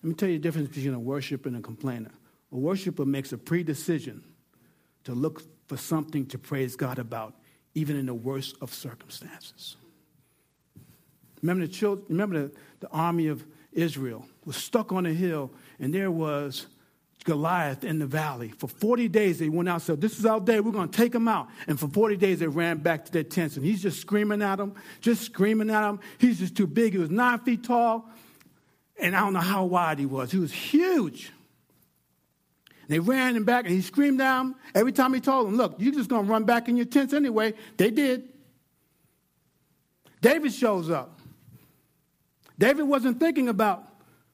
Let 0.03 0.09
me 0.09 0.15
tell 0.15 0.29
you 0.29 0.39
the 0.39 0.43
difference 0.43 0.69
between 0.69 0.95
a 0.95 1.01
worshiper 1.01 1.49
and 1.49 1.57
a 1.57 1.61
complainer. 1.61 2.11
A 2.53 2.57
worshiper 2.57 3.05
makes 3.05 3.33
a 3.33 3.39
pre-decision 3.39 4.23
to 5.05 5.15
look 5.15 5.43
for 5.67 5.77
something 5.77 6.27
to 6.27 6.39
praise 6.39 6.77
God 6.77 6.99
about, 6.99 7.35
even 7.75 7.97
in 7.97 8.07
the 8.07 8.15
worst 8.15 8.57
of 8.61 8.73
circumstances. 8.73 9.77
Remember 11.43 11.67
the 11.67 11.73
children, 11.73 12.07
remember 12.11 12.43
the, 12.43 12.53
the 12.81 12.89
army 12.91 13.27
of 13.27 13.45
Israel 13.73 14.27
was 14.45 14.57
stuck 14.57 14.93
on 14.93 15.07
a 15.07 15.13
hill, 15.13 15.51
and 15.81 15.93
there 15.93 16.11
was 16.11 16.67
Goliath 17.25 17.85
in 17.85 17.99
the 17.99 18.07
valley. 18.07 18.53
For 18.59 18.69
40 18.69 19.09
days, 19.09 19.39
they 19.39 19.49
went 19.49 19.69
out 19.69 19.75
and 19.75 19.83
said, 19.83 20.01
This 20.01 20.19
is 20.19 20.27
our 20.27 20.41
day. 20.41 20.61
We're 20.61 20.73
going 20.73 20.91
to 20.91 20.97
take 20.97 21.15
him 21.15 21.27
out. 21.27 21.49
And 21.67 21.81
for 21.81 21.89
40 21.89 22.17
days, 22.19 22.39
they 22.39 22.47
ran 22.47 22.79
back 22.79 23.07
to 23.07 23.13
their 23.13 23.25
tents. 23.25 23.57
And 23.57 23.65
he's 23.65 23.83
just 23.83 24.01
screaming 24.01 24.43
at 24.43 24.57
them, 24.57 24.75
just 25.01 25.23
screaming 25.23 25.71
at 25.71 25.81
them. 25.81 26.01
He's 26.19 26.39
just 26.39 26.55
too 26.55 26.67
big. 26.67 26.93
He 26.93 26.99
was 26.99 27.11
nine 27.11 27.39
feet 27.41 27.65
tall. 27.65 28.11
And 29.01 29.17
I 29.17 29.21
don't 29.21 29.33
know 29.33 29.41
how 29.41 29.65
wide 29.65 29.99
he 29.99 30.07
was. 30.07 30.31
He 30.31 30.39
was 30.39 30.53
huge. 30.53 31.33
And 32.83 32.91
They 32.91 32.99
ran 32.99 33.35
him 33.35 33.45
back, 33.45 33.65
and 33.65 33.75
he 33.75 33.81
screamed 33.81 34.21
at 34.21 34.39
them. 34.39 34.55
Every 34.75 34.93
time 34.93 35.15
he 35.15 35.21
told 35.21 35.47
them, 35.47 35.57
Look, 35.57 35.77
you're 35.79 35.95
just 35.95 36.11
going 36.11 36.27
to 36.27 36.31
run 36.31 36.45
back 36.45 36.69
in 36.69 36.77
your 36.77 36.87
tents 36.87 37.15
anyway. 37.15 37.55
They 37.79 37.91
did. 37.91 38.29
David 40.21 40.53
shows 40.53 40.91
up. 40.91 41.21
David 42.59 42.85
wasn't 42.85 43.19
thinking 43.19 43.49
about 43.49 43.89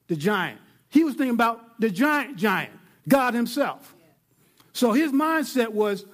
the 0.09 0.17
giant, 0.17 0.61
he 0.89 1.05
was 1.05 1.15
thinking 1.15 1.35
about 1.35 1.81
the 1.81 1.89
giant 1.89 2.37
giant. 2.37 2.80
God 3.11 3.35
Himself. 3.35 3.95
So 4.73 4.93
his 4.93 5.13
mindset 5.13 5.69
was, 5.69 6.07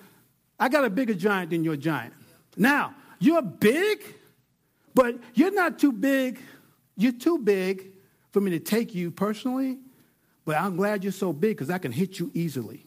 I 0.58 0.68
got 0.68 0.84
a 0.84 0.90
bigger 0.90 1.14
giant 1.14 1.50
than 1.50 1.62
your 1.62 1.76
giant. 1.76 2.14
Now, 2.56 2.94
you're 3.18 3.42
big, 3.42 4.02
but 4.94 5.18
you're 5.34 5.52
not 5.52 5.78
too 5.78 5.92
big. 5.92 6.40
You're 6.96 7.12
too 7.12 7.38
big 7.38 7.92
for 8.32 8.40
me 8.40 8.50
to 8.52 8.58
take 8.58 8.94
you 8.94 9.10
personally, 9.10 9.78
but 10.44 10.56
I'm 10.56 10.76
glad 10.76 11.04
you're 11.04 11.12
so 11.12 11.32
big 11.32 11.56
because 11.56 11.70
I 11.70 11.78
can 11.78 11.92
hit 11.92 12.18
you 12.18 12.30
easily. 12.34 12.86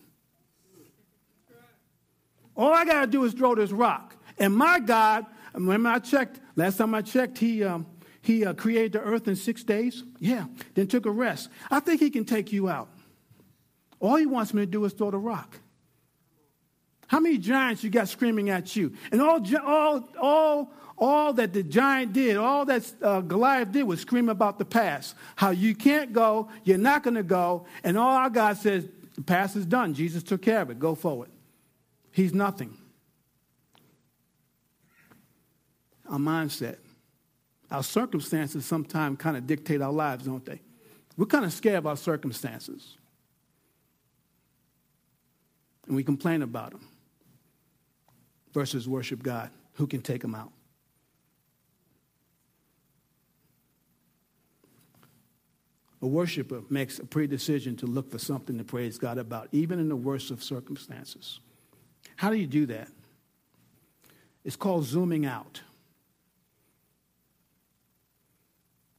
All 2.56 2.74
I 2.74 2.84
got 2.84 3.02
to 3.02 3.08
do 3.08 3.24
is 3.24 3.34
throw 3.34 3.56
this 3.56 3.72
rock. 3.72 4.16
And 4.38 4.56
my 4.56 4.80
God, 4.80 5.26
remember 5.54 5.90
I 5.90 6.00
checked, 6.00 6.40
last 6.56 6.78
time 6.78 6.94
I 6.94 7.02
checked, 7.02 7.38
he, 7.38 7.64
um, 7.64 7.86
he 8.22 8.46
uh, 8.46 8.54
created 8.54 8.94
the 8.94 9.02
earth 9.02 9.28
in 9.28 9.36
six 9.36 9.64
days. 9.64 10.04
Yeah, 10.20 10.46
then 10.74 10.88
took 10.88 11.06
a 11.06 11.12
rest. 11.12 11.50
I 11.72 11.80
think 11.80 12.02
he 12.02 12.10
can 12.10 12.26
take 12.26 12.52
you 12.52 12.68
out. 12.68 12.90
All 14.00 14.16
he 14.16 14.26
wants 14.26 14.54
me 14.54 14.62
to 14.62 14.66
do 14.66 14.86
is 14.86 14.94
throw 14.94 15.12
the 15.12 15.18
rock. 15.18 15.60
How 17.08 17.20
many 17.20 17.40
giants 17.40 17.84
you 17.84 17.90
got 17.90 18.08
screaming 18.08 18.52
at 18.52 18.76
you? 18.76 18.94
And 19.12 19.20
all, 19.20 19.42
all, 19.66 20.04
all, 20.22 20.72
all 20.96 21.34
that 21.34 21.54
the 21.54 21.64
giant 21.64 22.14
did, 22.14 22.38
all 22.38 22.66
that 22.66 22.94
uh, 23.02 23.22
Goliath 23.22 23.72
did 23.72 23.84
was 23.84 24.00
scream 24.02 24.30
about 24.30 24.60
the 24.60 24.66
past. 24.66 25.16
How 25.36 25.50
you 25.50 25.74
can't 25.74 26.14
go, 26.14 26.50
you're 26.64 26.78
not 26.78 27.02
going 27.02 27.16
to 27.16 27.24
go, 27.24 27.66
and 27.84 27.98
all 27.98 28.12
our 28.12 28.30
God 28.30 28.58
says, 28.58 28.88
the 29.16 29.24
past 29.24 29.56
is 29.56 29.66
done. 29.66 29.96
Jesus 29.96 30.22
took 30.22 30.44
care 30.44 30.62
of 30.62 30.70
it. 30.70 30.78
Go 30.78 30.94
forward. 30.94 31.30
He's 32.12 32.34
nothing. 32.34 32.78
Our 36.08 36.20
mindset. 36.20 36.78
Our 37.72 37.84
circumstances 37.84 38.66
sometimes 38.66 39.18
kind 39.18 39.36
of 39.36 39.48
dictate 39.48 39.82
our 39.82 39.92
lives, 39.92 40.26
don't 40.26 40.46
they? 40.46 40.62
We're 41.18 41.26
kind 41.26 41.44
of 41.44 41.52
scared 41.52 41.78
of 41.78 41.88
our 41.88 41.98
circumstances 41.98 42.99
and 45.90 45.96
we 45.96 46.04
complain 46.04 46.44
about 46.44 46.72
them 46.72 46.88
versus 48.54 48.88
worship 48.88 49.24
God 49.24 49.50
who 49.74 49.88
can 49.88 50.02
take 50.02 50.22
them 50.22 50.36
out. 50.36 50.52
A 56.02 56.08
worshiper 56.08 56.62
makes 56.70 57.00
a 57.00 57.06
pre-decision 57.06 57.76
to 57.78 57.88
look 57.88 58.10
for 58.10 58.20
something 58.20 58.58
to 58.58 58.64
praise 58.64 58.98
God 58.98 59.18
about, 59.18 59.50
even 59.52 59.80
in 59.80 59.90
the 59.90 59.96
worst 59.96 60.32
of 60.32 60.42
circumstances. 60.42 61.40
How 62.16 62.30
do 62.30 62.38
you 62.38 62.48
do 62.48 62.68
that? 62.68 62.88
It's 64.46 64.56
called 64.56 64.86
zooming 64.86 65.26
out. 65.26 65.62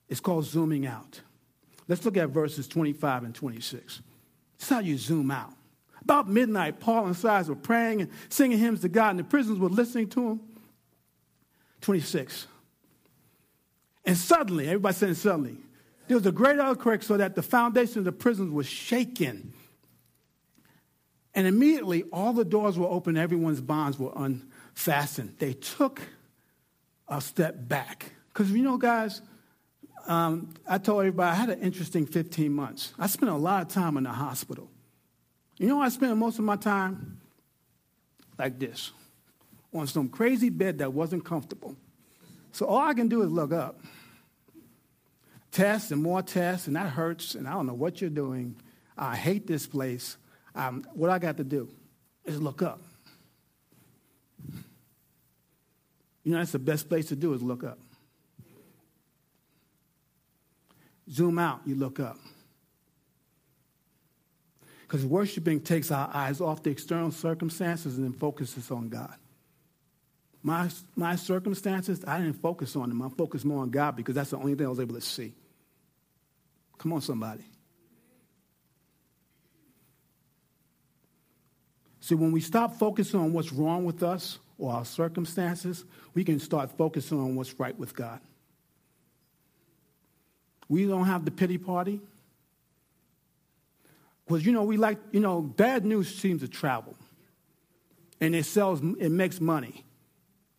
It's 0.09 0.21
called 0.21 0.45
zooming 0.45 0.87
out. 0.87 1.21
Let's 1.89 2.05
look 2.05 2.17
at 2.17 2.31
verses 2.31 2.67
25 2.69 3.25
and 3.25 3.35
26. 3.35 4.03
It's 4.57 4.69
how 4.69 4.81
you 4.81 4.99
zoom 4.99 5.31
out. 5.31 5.55
About 6.03 6.29
midnight, 6.29 6.81
Paul 6.81 7.07
and 7.07 7.17
Silas 7.17 7.49
were 7.49 7.55
praying 7.55 8.03
and 8.03 8.11
singing 8.29 8.59
hymns 8.59 8.81
to 8.81 8.89
God, 8.89 9.11
and 9.11 9.19
the 9.19 9.25
prisoners 9.25 9.59
were 9.59 9.69
listening 9.69 10.09
to 10.11 10.21
them. 10.21 10.41
26. 11.83 12.47
And 14.05 14.17
suddenly, 14.17 14.67
everybody 14.67 14.95
saying 14.95 15.15
suddenly, 15.15 15.57
there 16.09 16.17
was 16.17 16.27
a 16.27 16.33
great 16.33 16.59
earthquake 16.59 17.03
so 17.03 17.17
that 17.17 17.35
the 17.35 17.43
foundation 17.43 17.99
of 17.99 18.05
the 18.05 18.13
prisons 18.13 18.53
was 18.53 18.67
shaken. 18.67 19.53
And 21.35 21.47
immediately, 21.47 22.03
all 22.13 22.33
the 22.33 22.45
doors 22.45 22.79
were 22.79 22.89
open, 22.89 23.17
everyone's 23.17 23.61
bonds 23.61 23.99
were 23.99 24.13
unfastened. 24.17 25.37
They 25.39 25.53
took 25.53 26.01
a 27.09 27.21
step 27.21 27.69
back. 27.69 28.13
Because, 28.33 28.51
you 28.51 28.63
know, 28.63 28.79
guys, 28.79 29.23
um, 30.07 30.55
I 30.67 30.79
told 30.79 31.01
everybody 31.01 31.31
I 31.31 31.35
had 31.35 31.51
an 31.51 31.61
interesting 31.61 32.07
15 32.07 32.53
months. 32.53 32.93
I 32.99 33.07
spent 33.07 33.31
a 33.31 33.37
lot 33.37 33.63
of 33.63 33.69
time 33.69 33.97
in 33.97 34.05
the 34.05 34.11
hospital. 34.11 34.69
You 35.61 35.67
know, 35.67 35.83
I 35.83 35.91
spent 35.91 36.17
most 36.17 36.39
of 36.39 36.45
my 36.47 36.57
time 36.57 37.21
like 38.39 38.59
this 38.59 38.93
on 39.75 39.87
some 39.87 40.09
crazy 40.09 40.49
bed 40.49 40.79
that 40.79 40.95
wasn't 40.95 41.23
comfortable. 41.23 41.77
So 42.51 42.65
all 42.65 42.79
I 42.79 42.95
can 42.95 43.09
do 43.09 43.21
is 43.21 43.31
look 43.31 43.53
up. 43.53 43.79
Tests 45.53 45.91
and 45.91 46.03
more 46.03 46.23
tests, 46.23 46.67
and 46.67 46.77
that 46.77 46.89
hurts, 46.89 47.35
and 47.35 47.47
I 47.47 47.53
don't 47.53 47.67
know 47.67 47.75
what 47.75 48.01
you're 48.01 48.09
doing. 48.09 48.57
I 48.97 49.15
hate 49.17 49.47
this 49.47 49.67
place. 49.67 50.17
Um, 50.55 50.83
what 50.95 51.11
I 51.11 51.19
got 51.19 51.37
to 51.37 51.45
do 51.45 51.69
is 52.25 52.41
look 52.41 52.63
up. 52.63 52.81
You 56.25 56.33
know, 56.33 56.39
that's 56.39 56.53
the 56.53 56.59
best 56.59 56.89
place 56.89 57.09
to 57.09 57.17
do 57.17 57.35
is 57.35 57.43
look 57.43 57.65
up. 57.65 57.79
Zoom 61.11 61.39
out, 61.39 61.61
you 61.67 61.75
look 61.75 62.01
up. 62.01 62.17
Because 64.91 65.07
worshiping 65.07 65.61
takes 65.61 65.93
our 65.93 66.11
eyes 66.13 66.41
off 66.41 66.65
the 66.65 66.71
external 66.71 67.13
circumstances 67.13 67.97
and 67.97 68.05
then 68.05 68.13
focuses 68.13 68.73
on 68.73 68.89
God. 68.89 69.15
My, 70.43 70.69
my 70.97 71.15
circumstances, 71.15 72.05
I 72.05 72.19
didn't 72.19 72.43
focus 72.43 72.75
on 72.75 72.89
them. 72.89 73.01
I 73.01 73.09
focused 73.11 73.45
more 73.45 73.63
on 73.63 73.71
God 73.71 73.95
because 73.95 74.17
that's 74.17 74.31
the 74.31 74.39
only 74.39 74.57
thing 74.57 74.67
I 74.67 74.69
was 74.69 74.81
able 74.81 74.97
to 74.97 75.01
see. 75.01 75.33
Come 76.77 76.93
on, 76.93 77.03
somebody. 77.03 77.45
See, 82.01 82.17
when 82.17 82.33
we 82.33 82.41
stop 82.41 82.77
focusing 82.77 83.21
on 83.21 83.33
what's 83.33 83.53
wrong 83.53 83.85
with 83.85 84.03
us 84.03 84.41
or 84.59 84.73
our 84.73 84.85
circumstances, 84.85 85.85
we 86.15 86.25
can 86.25 86.41
start 86.41 86.77
focusing 86.77 87.21
on 87.21 87.37
what's 87.37 87.61
right 87.61 87.79
with 87.79 87.95
God. 87.95 88.19
We 90.69 90.87
don't 90.87 91.07
have 91.07 91.25
the 91.25 91.31
pity 91.31 91.59
party. 91.59 92.01
Because, 94.31 94.47
you 94.47 94.53
know, 94.53 94.63
we 94.63 94.77
like, 94.77 94.99
you 95.11 95.19
know, 95.19 95.43
bad 95.43 95.85
news 95.85 96.15
seems 96.15 96.41
to 96.43 96.47
travel 96.47 96.95
and 98.21 98.33
it 98.33 98.45
sells, 98.45 98.81
it 99.01 99.11
makes 99.11 99.41
money. 99.41 99.85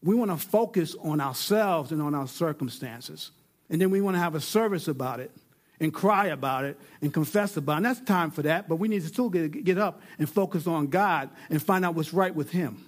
We 0.03 0.13
want 0.13 0.29
to 0.29 0.35
focus 0.35 0.93
on 1.01 1.21
ourselves 1.21 1.93
and 1.93 2.01
on 2.01 2.13
our 2.13 2.27
circumstances. 2.27 3.31
And 3.69 3.79
then 3.79 3.89
we 3.89 4.01
want 4.01 4.15
to 4.15 4.19
have 4.19 4.35
a 4.35 4.41
service 4.41 4.89
about 4.89 5.21
it. 5.21 5.31
and 5.79 5.91
cry 5.91 6.27
about 6.27 6.65
it 6.65 6.77
and 7.01 7.11
confess 7.11 7.57
about 7.57 7.73
it. 7.73 7.77
And 7.77 7.85
that's 7.85 8.01
time 8.01 8.29
for 8.29 8.41
that, 8.43 8.67
but 8.69 8.75
we 8.75 8.87
need 8.87 9.01
to 9.01 9.07
still 9.07 9.29
get, 9.29 9.63
get 9.63 9.79
up 9.79 10.01
and 10.19 10.29
focus 10.29 10.67
on 10.67 10.87
God 10.87 11.29
and 11.49 11.63
find 11.63 11.83
out 11.83 11.95
what's 11.95 12.13
right 12.13 12.35
with 12.35 12.51
Him. 12.51 12.85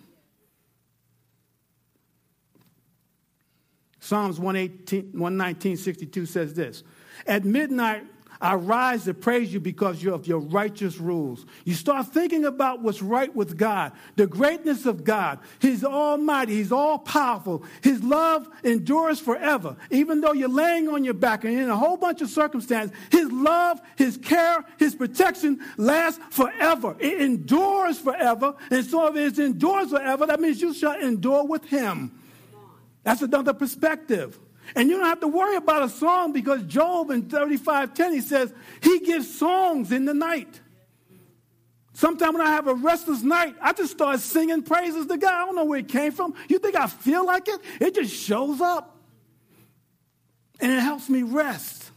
Psalms 3.99 4.37
119, 4.37 5.77
62 5.77 6.25
says 6.27 6.53
this 6.53 6.83
At 7.25 7.45
midnight, 7.45 8.03
I 8.43 8.55
rise 8.55 9.05
to 9.05 9.13
praise 9.13 9.53
you 9.53 9.61
because 9.61 10.05
of 10.05 10.27
your 10.27 10.39
righteous 10.39 10.97
rules. 10.97 11.45
You 11.63 11.73
start 11.73 12.07
thinking 12.07 12.43
about 12.43 12.81
what's 12.81 13.01
right 13.01 13.33
with 13.33 13.55
God, 13.57 13.93
the 14.17 14.27
greatness 14.27 14.85
of 14.85 15.05
God. 15.05 15.39
He's 15.59 15.85
almighty, 15.85 16.55
He's 16.55 16.73
all 16.73 16.99
powerful. 16.99 17.63
His 17.81 18.03
love 18.03 18.49
endures 18.65 19.21
forever. 19.21 19.77
Even 19.91 20.19
though 20.19 20.33
you're 20.33 20.49
laying 20.49 20.89
on 20.89 21.05
your 21.05 21.13
back 21.13 21.45
and 21.45 21.57
in 21.57 21.69
a 21.69 21.77
whole 21.77 21.95
bunch 21.95 22.21
of 22.21 22.29
circumstances, 22.29 22.93
His 23.09 23.31
love, 23.31 23.79
His 23.95 24.17
care, 24.17 24.65
His 24.77 24.93
protection 24.93 25.61
lasts 25.77 26.19
forever. 26.29 26.97
It 26.99 27.21
endures 27.21 27.97
forever. 27.97 28.55
And 28.69 28.85
so 28.85 29.07
if 29.07 29.15
it 29.15 29.39
endures 29.41 29.91
forever, 29.91 30.25
that 30.25 30.41
means 30.41 30.61
you 30.61 30.73
shall 30.73 30.99
endure 30.99 31.45
with 31.45 31.63
Him. 31.63 32.11
That's 33.03 33.21
another 33.21 33.53
perspective. 33.53 34.37
And 34.75 34.89
you 34.89 34.97
don't 34.97 35.05
have 35.05 35.19
to 35.21 35.27
worry 35.27 35.55
about 35.55 35.83
a 35.83 35.89
song 35.89 36.33
because 36.33 36.63
Job 36.63 37.11
in 37.11 37.23
35:10 37.23 38.13
he 38.13 38.21
says 38.21 38.53
he 38.81 38.99
gives 38.99 39.37
songs 39.37 39.91
in 39.91 40.05
the 40.05 40.13
night. 40.13 40.61
Sometimes 41.93 42.37
when 42.37 42.45
I 42.45 42.51
have 42.51 42.67
a 42.67 42.73
restless 42.73 43.21
night, 43.21 43.55
I 43.61 43.71
just 43.71 43.91
start 43.91 44.19
singing 44.19 44.63
praises 44.63 45.05
to 45.05 45.17
God. 45.17 45.33
I 45.33 45.45
don't 45.45 45.55
know 45.55 45.65
where 45.65 45.79
it 45.79 45.87
came 45.87 46.11
from. 46.11 46.33
You 46.49 46.57
think 46.57 46.75
I 46.75 46.87
feel 46.87 47.25
like 47.25 47.47
it? 47.47 47.61
It 47.79 47.93
just 47.93 48.13
shows 48.13 48.61
up. 48.61 48.97
And 50.59 50.71
it 50.71 50.79
helps 50.79 51.07
me 51.09 51.21
rest. 51.21 51.91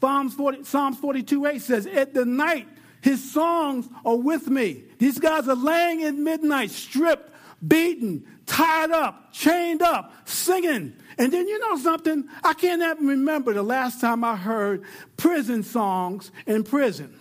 Psalms, 0.00 0.34
40, 0.34 0.64
Psalms 0.64 0.98
42 0.98 1.46
8 1.46 1.62
says, 1.62 1.86
At 1.86 2.14
the 2.14 2.24
night, 2.24 2.68
his 3.00 3.32
songs 3.32 3.88
are 4.04 4.16
with 4.16 4.48
me. 4.48 4.84
These 4.98 5.18
guys 5.18 5.48
are 5.48 5.56
laying 5.56 6.02
at 6.04 6.14
midnight, 6.14 6.70
stripped, 6.70 7.32
beaten, 7.66 8.24
tied 8.46 8.90
up, 8.90 9.32
chained 9.32 9.82
up, 9.82 10.12
singing. 10.28 10.94
And 11.18 11.32
then 11.32 11.48
you 11.48 11.58
know 11.58 11.76
something? 11.76 12.28
I 12.44 12.54
can't 12.54 12.82
even 12.82 13.06
remember 13.06 13.52
the 13.52 13.62
last 13.62 14.00
time 14.00 14.22
I 14.22 14.36
heard 14.36 14.84
prison 15.16 15.62
songs 15.62 16.30
in 16.46 16.64
prison. 16.64 17.18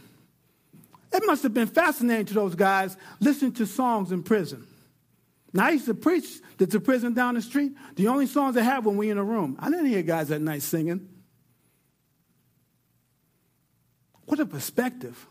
It 1.11 1.23
must 1.25 1.43
have 1.43 1.53
been 1.53 1.67
fascinating 1.67 2.27
to 2.27 2.33
those 2.33 2.55
guys 2.55 2.97
listening 3.19 3.53
to 3.53 3.65
songs 3.65 4.11
in 4.11 4.23
prison. 4.23 4.67
Now, 5.53 5.67
I 5.67 5.69
used 5.71 5.85
to 5.85 5.93
preach 5.93 6.41
to 6.59 6.65
the 6.65 6.79
prison 6.79 7.13
down 7.13 7.35
the 7.35 7.41
street. 7.41 7.71
The 7.95 8.07
only 8.07 8.27
songs 8.27 8.55
they 8.55 8.63
had 8.63 8.85
when 8.85 8.97
we 8.97 9.09
in 9.09 9.17
a 9.17 9.23
room. 9.23 9.55
I 9.59 9.69
didn't 9.69 9.85
hear 9.87 10.03
guys 10.03 10.29
at 10.29 10.41
night 10.41 10.61
singing. 10.61 11.07
What 14.25 14.39
a 14.39 14.45
perspective. 14.45 15.25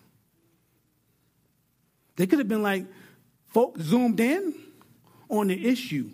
They 2.17 2.27
could 2.27 2.39
have 2.39 2.49
been 2.49 2.63
like 2.63 2.87
folk 3.49 3.79
zoomed 3.79 4.19
in 4.21 4.55
on 5.29 5.49
the 5.49 5.67
issue. 5.67 6.11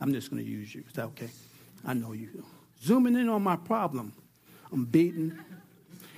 I'm 0.00 0.12
just 0.12 0.30
going 0.30 0.42
to 0.42 0.48
use 0.50 0.74
you. 0.74 0.84
Is 0.88 0.94
that 0.94 1.04
okay? 1.06 1.28
I 1.84 1.94
know 1.94 2.12
you. 2.12 2.44
Zooming 2.82 3.16
in 3.16 3.28
on 3.28 3.42
my 3.42 3.56
problem. 3.56 4.12
I'm 4.72 4.84
beaten. 4.84 5.38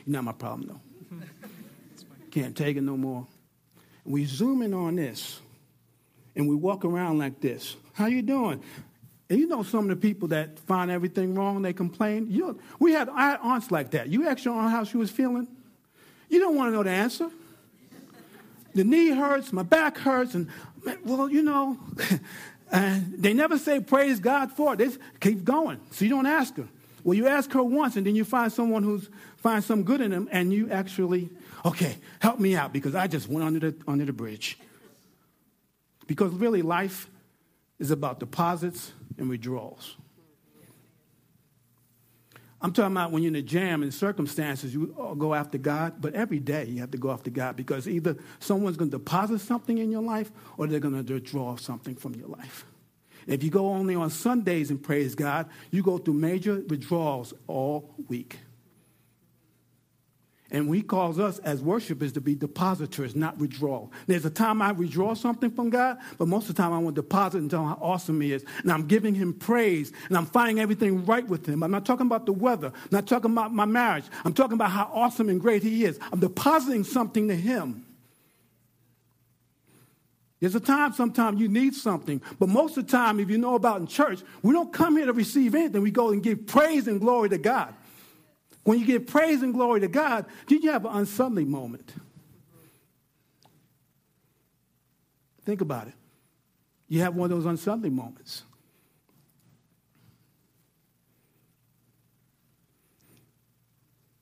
You're 0.07 0.15
not 0.15 0.25
my 0.25 0.33
problem, 0.33 0.69
though. 0.69 0.81
Can't 2.31 2.57
take 2.57 2.77
it 2.77 2.83
no 2.83 2.97
more. 2.97 3.27
We 4.05 4.25
zoom 4.25 4.63
in 4.63 4.73
on 4.75 4.97
this, 4.97 5.41
and 6.35 6.49
we 6.49 6.55
walk 6.55 6.85
around 6.85 7.19
like 7.19 7.41
this. 7.41 7.77
How 7.93 8.07
you 8.07 8.23
doing? 8.23 8.63
And 9.29 9.39
you 9.39 9.47
know 9.47 9.63
some 9.63 9.85
of 9.85 9.89
the 9.91 9.97
people 9.97 10.29
that 10.29 10.59
find 10.59 10.91
everything 10.91 11.35
wrong, 11.35 11.63
they 11.63 11.73
complain. 11.73 12.27
You 12.31 12.41
know, 12.41 12.59
we 12.79 12.93
had, 12.93 13.09
aunts 13.09 13.71
like 13.71 13.93
that. 13.93 14.09
You 14.09 14.29
asked 14.29 14.45
your 14.45 14.55
aunt 14.55 14.71
how 14.71 14.85
she 14.85 14.97
was 14.97 15.11
feeling. 15.11 15.49
You 16.29 16.41
don't 16.41 16.57
want 16.57 16.69
to 16.69 16.77
know 16.77 16.83
the 16.83 16.91
answer. 16.91 17.31
The 18.75 18.85
knee 18.85 19.11
hurts, 19.11 19.53
my 19.53 19.63
back 19.63 19.99
hurts, 19.99 20.35
and 20.35 20.49
well, 21.05 21.29
you 21.29 21.43
know, 21.43 21.79
and 22.73 23.15
they 23.23 23.35
never 23.35 23.59
say 23.59 23.81
praise 23.81 24.19
God 24.19 24.53
for 24.53 24.75
it. 24.75 24.79
They 24.79 24.89
keep 25.21 25.45
going. 25.45 25.81
So 25.91 26.05
you 26.05 26.11
don't 26.11 26.27
ask 26.27 26.57
her. 26.57 26.69
Well, 27.05 27.15
you 27.15 27.27
ask 27.27 27.51
her 27.53 27.63
once, 27.63 27.97
and 27.97 28.07
then 28.07 28.15
you 28.15 28.25
find 28.25 28.53
someone 28.53 28.83
who's 28.83 29.09
finds 29.39 29.67
some 29.67 29.83
good 29.83 30.01
in 30.01 30.13
them, 30.13 30.29
and 30.31 30.53
you 30.53 30.71
actually, 30.71 31.29
okay, 31.65 31.97
help 32.21 32.39
me 32.39 32.55
out 32.55 32.73
because 32.73 32.95
I 32.95 33.09
just 33.09 33.29
went 33.29 33.45
under 33.45 33.71
the 33.71 33.77
under 33.87 34.05
the 34.05 34.13
bridge. 34.13 34.59
Because 36.07 36.33
really, 36.33 36.63
life 36.63 37.09
is 37.79 37.91
about 37.91 38.21
deposits 38.21 38.93
and 39.19 39.29
withdrawals. 39.29 39.97
I'm 42.63 42.73
talking 42.73 42.93
about 42.93 43.11
when 43.11 43.25
you're 43.25 43.31
in 43.31 43.37
a 43.37 43.43
jam 43.43 43.83
and 43.83 43.93
circumstances, 43.93 44.73
you 44.73 44.95
go 45.19 45.35
after 45.35 45.59
God, 45.59 45.95
but 46.01 46.15
every 46.15 46.39
day 46.39 46.65
you 46.67 46.81
have 46.81 46.93
to 46.93 46.99
go 46.99 47.11
after 47.11 47.29
God 47.29 47.57
because 47.57 47.89
either 47.89 48.17
someone's 48.39 48.77
going 48.77 48.91
to 48.93 48.99
deposit 48.99 49.41
something 49.41 49.79
in 49.79 49.91
your 49.91 50.03
life 50.03 50.31
or 50.57 50.69
they're 50.69 50.79
going 50.79 51.05
to 51.05 51.13
withdraw 51.13 51.57
something 51.57 51.97
from 51.97 52.15
your 52.15 52.29
life. 52.29 52.65
If 53.27 53.43
you 53.43 53.51
go 53.51 53.69
only 53.69 53.97
on 53.97 54.11
Sundays 54.11 54.71
and 54.71 54.81
praise 54.81 55.17
God, 55.17 55.49
you 55.73 55.83
go 55.83 55.99
through 55.99 56.15
major 56.15 56.63
withdrawals 56.69 57.35
all 57.49 57.95
week. 58.09 58.39
And 60.53 60.73
he 60.75 60.83
calls 60.83 61.19
us 61.19 61.39
as 61.39 61.63
worshipers 61.63 62.13
to 62.13 62.21
be 62.21 62.35
depositors, 62.35 63.17
not 63.17 63.39
withdrawal. 63.39 63.91
There's 64.07 64.27
a 64.27 64.31
time 64.31 64.61
I 64.61 64.71
withdraw 64.73 65.15
something 65.15 65.51
from 65.51 65.71
God, 65.71 65.97
but 66.19 66.29
most 66.29 66.51
of 66.51 66.55
the 66.55 66.63
time 66.63 66.75
I 66.75 66.79
want 66.79 66.95
to 66.95 67.01
deposit 67.01 67.39
and 67.39 67.51
tell 67.51 67.63
him 67.63 67.69
how 67.69 67.79
awesome 67.81 68.21
he 68.21 68.35
is. 68.35 68.45
And 68.59 68.71
I'm 68.71 68.87
giving 68.87 69.15
him 69.15 69.33
praise, 69.33 69.93
and 70.09 70.17
I'm 70.17 70.27
finding 70.27 70.61
everything 70.61 71.07
right 71.07 71.27
with 71.27 71.47
him. 71.47 71.63
I'm 71.63 71.71
not 71.71 71.87
talking 71.87 72.05
about 72.05 72.27
the 72.27 72.35
weather. 72.35 72.67
I'm 72.67 72.89
not 72.91 73.07
talking 73.07 73.33
about 73.33 73.55
my 73.55 73.65
marriage. 73.65 74.05
I'm 74.27 74.35
talking 74.35 74.53
about 74.53 74.71
how 74.71 74.91
awesome 74.93 75.31
and 75.31 75.41
great 75.41 75.63
he 75.63 75.87
is. 75.87 75.99
I'm 76.13 76.21
depositing 76.21 76.85
something 76.85 77.29
to 77.29 77.35
him. 77.35 77.87
There's 80.39 80.55
a 80.55 80.61
time 80.61 80.93
sometimes 80.93 81.41
you 81.41 81.49
need 81.49 81.75
something, 81.75 82.21
but 82.39 82.51
most 82.51 82.77
of 82.77 82.85
the 82.85 82.93
time, 82.93 83.21
if 83.21 83.31
you 83.31 83.39
know 83.39 83.55
about 83.55 83.81
in 83.81 83.87
church, 83.87 84.21
we 84.43 84.53
don't 84.53 84.73
come 84.73 84.99
here 84.99 85.07
to 85.07 85.13
receive 85.15 85.55
anything. 85.55 85.81
We 85.81 85.93
go 85.93 86.11
and 86.11 86.23
give 86.23 86.47
praise 86.47 86.89
and 86.89 87.01
glory 87.01 87.31
to 87.31 87.39
God. 87.39 87.75
When 88.65 88.79
you 88.79 88.87
give 88.87 89.07
praise 89.07 89.43
and 89.43 89.53
glory 89.53 89.81
to 89.81 89.89
God, 89.89 90.27
did 90.47 90.63
you 90.63 90.71
have 90.71 90.85
an 90.85 90.93
unsunday 90.93 91.47
moment? 91.47 91.93
Think 95.45 95.61
about 95.61 95.89
it. 95.89 95.95
You 96.89 97.01
have 97.01 97.17
one 97.17 97.33
of 97.33 97.43
those 97.43 97.53
unsunday 97.53 97.91
moments. 97.91 98.45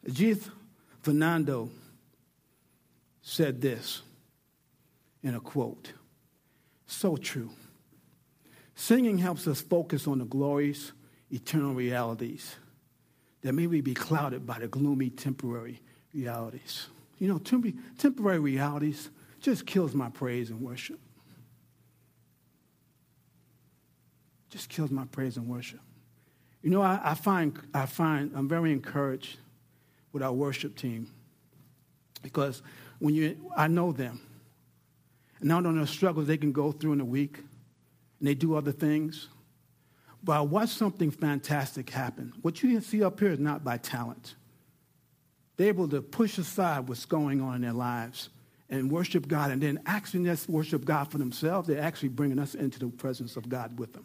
Ajith 0.08 0.50
Fernando 1.02 1.68
said 3.22 3.60
this 3.60 4.02
in 5.22 5.34
a 5.34 5.40
quote 5.40 5.92
So 6.86 7.16
true. 7.16 7.50
Singing 8.74 9.18
helps 9.18 9.46
us 9.46 9.60
focus 9.60 10.06
on 10.08 10.18
the 10.18 10.24
glorious, 10.24 10.92
eternal 11.30 11.74
realities 11.74 12.56
that 13.42 13.52
may 13.52 13.66
we 13.66 13.80
be 13.80 13.94
clouded 13.94 14.46
by 14.46 14.58
the 14.58 14.68
gloomy 14.68 15.10
temporary 15.10 15.80
realities. 16.14 16.88
You 17.18 17.28
know, 17.28 17.38
temporary 17.98 18.38
realities 18.38 19.10
just 19.40 19.66
kills 19.66 19.94
my 19.94 20.08
praise 20.10 20.50
and 20.50 20.60
worship. 20.60 20.98
Just 24.50 24.68
kills 24.68 24.90
my 24.90 25.04
praise 25.06 25.36
and 25.36 25.46
worship. 25.48 25.80
You 26.62 26.70
know, 26.70 26.82
I, 26.82 27.00
I, 27.02 27.14
find, 27.14 27.58
I 27.72 27.86
find 27.86 28.32
I'm 28.34 28.48
very 28.48 28.72
encouraged 28.72 29.38
with 30.12 30.22
our 30.22 30.32
worship 30.32 30.76
team 30.76 31.10
because 32.22 32.62
when 32.98 33.14
you, 33.14 33.52
I 33.56 33.68
know 33.68 33.92
them, 33.92 34.20
and 35.40 35.50
I 35.50 35.60
know 35.60 35.72
the 35.72 35.86
struggles 35.86 36.26
they 36.26 36.36
can 36.36 36.52
go 36.52 36.70
through 36.70 36.92
in 36.92 37.00
a 37.00 37.04
week, 37.04 37.38
and 37.38 38.28
they 38.28 38.34
do 38.34 38.54
other 38.54 38.72
things. 38.72 39.28
But 40.22 40.32
I 40.36 40.40
watched 40.42 40.76
something 40.76 41.10
fantastic 41.10 41.90
happen. 41.90 42.32
What 42.42 42.62
you 42.62 42.80
see 42.80 43.02
up 43.02 43.18
here 43.20 43.30
is 43.30 43.38
not 43.38 43.64
by 43.64 43.78
talent. 43.78 44.34
They're 45.56 45.68
able 45.68 45.88
to 45.88 46.02
push 46.02 46.38
aside 46.38 46.88
what's 46.88 47.04
going 47.04 47.40
on 47.40 47.56
in 47.56 47.62
their 47.62 47.72
lives 47.72 48.28
and 48.68 48.90
worship 48.90 49.26
God, 49.26 49.50
and 49.50 49.60
then 49.60 49.80
actually 49.84 50.24
just 50.24 50.48
worship 50.48 50.84
God 50.84 51.10
for 51.10 51.18
themselves. 51.18 51.68
They're 51.68 51.82
actually 51.82 52.10
bringing 52.10 52.38
us 52.38 52.54
into 52.54 52.78
the 52.78 52.88
presence 52.88 53.36
of 53.36 53.48
God 53.48 53.78
with 53.78 53.92
them. 53.92 54.04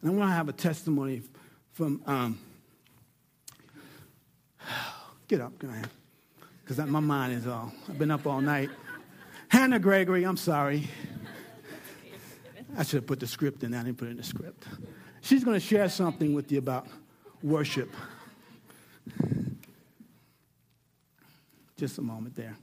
And 0.00 0.10
I 0.10 0.14
want 0.14 0.30
to 0.30 0.34
have 0.34 0.48
a 0.48 0.52
testimony 0.52 1.22
from. 1.72 2.02
Um, 2.06 2.38
get 5.28 5.40
up, 5.40 5.58
go 5.58 5.68
ahead, 5.68 5.88
because 6.62 6.78
my 6.86 7.00
mind 7.00 7.32
is 7.32 7.46
all. 7.46 7.72
I've 7.88 7.98
been 7.98 8.10
up 8.10 8.26
all 8.26 8.40
night. 8.40 8.70
Hannah 9.48 9.78
Gregory, 9.78 10.24
I'm 10.24 10.36
sorry. 10.36 10.88
I 12.76 12.82
should 12.82 12.96
have 12.96 13.06
put 13.06 13.20
the 13.20 13.26
script 13.26 13.62
in. 13.62 13.74
I 13.74 13.82
didn't 13.82 13.98
put 13.98 14.08
in 14.08 14.16
the 14.16 14.22
script. 14.22 14.64
She's 15.20 15.44
going 15.44 15.58
to 15.58 15.64
share 15.64 15.88
something 15.88 16.34
with 16.34 16.52
you 16.52 16.58
about 16.58 16.86
worship. 17.42 17.94
Just 21.76 21.98
a 21.98 22.02
moment 22.02 22.36
there. 22.36 22.56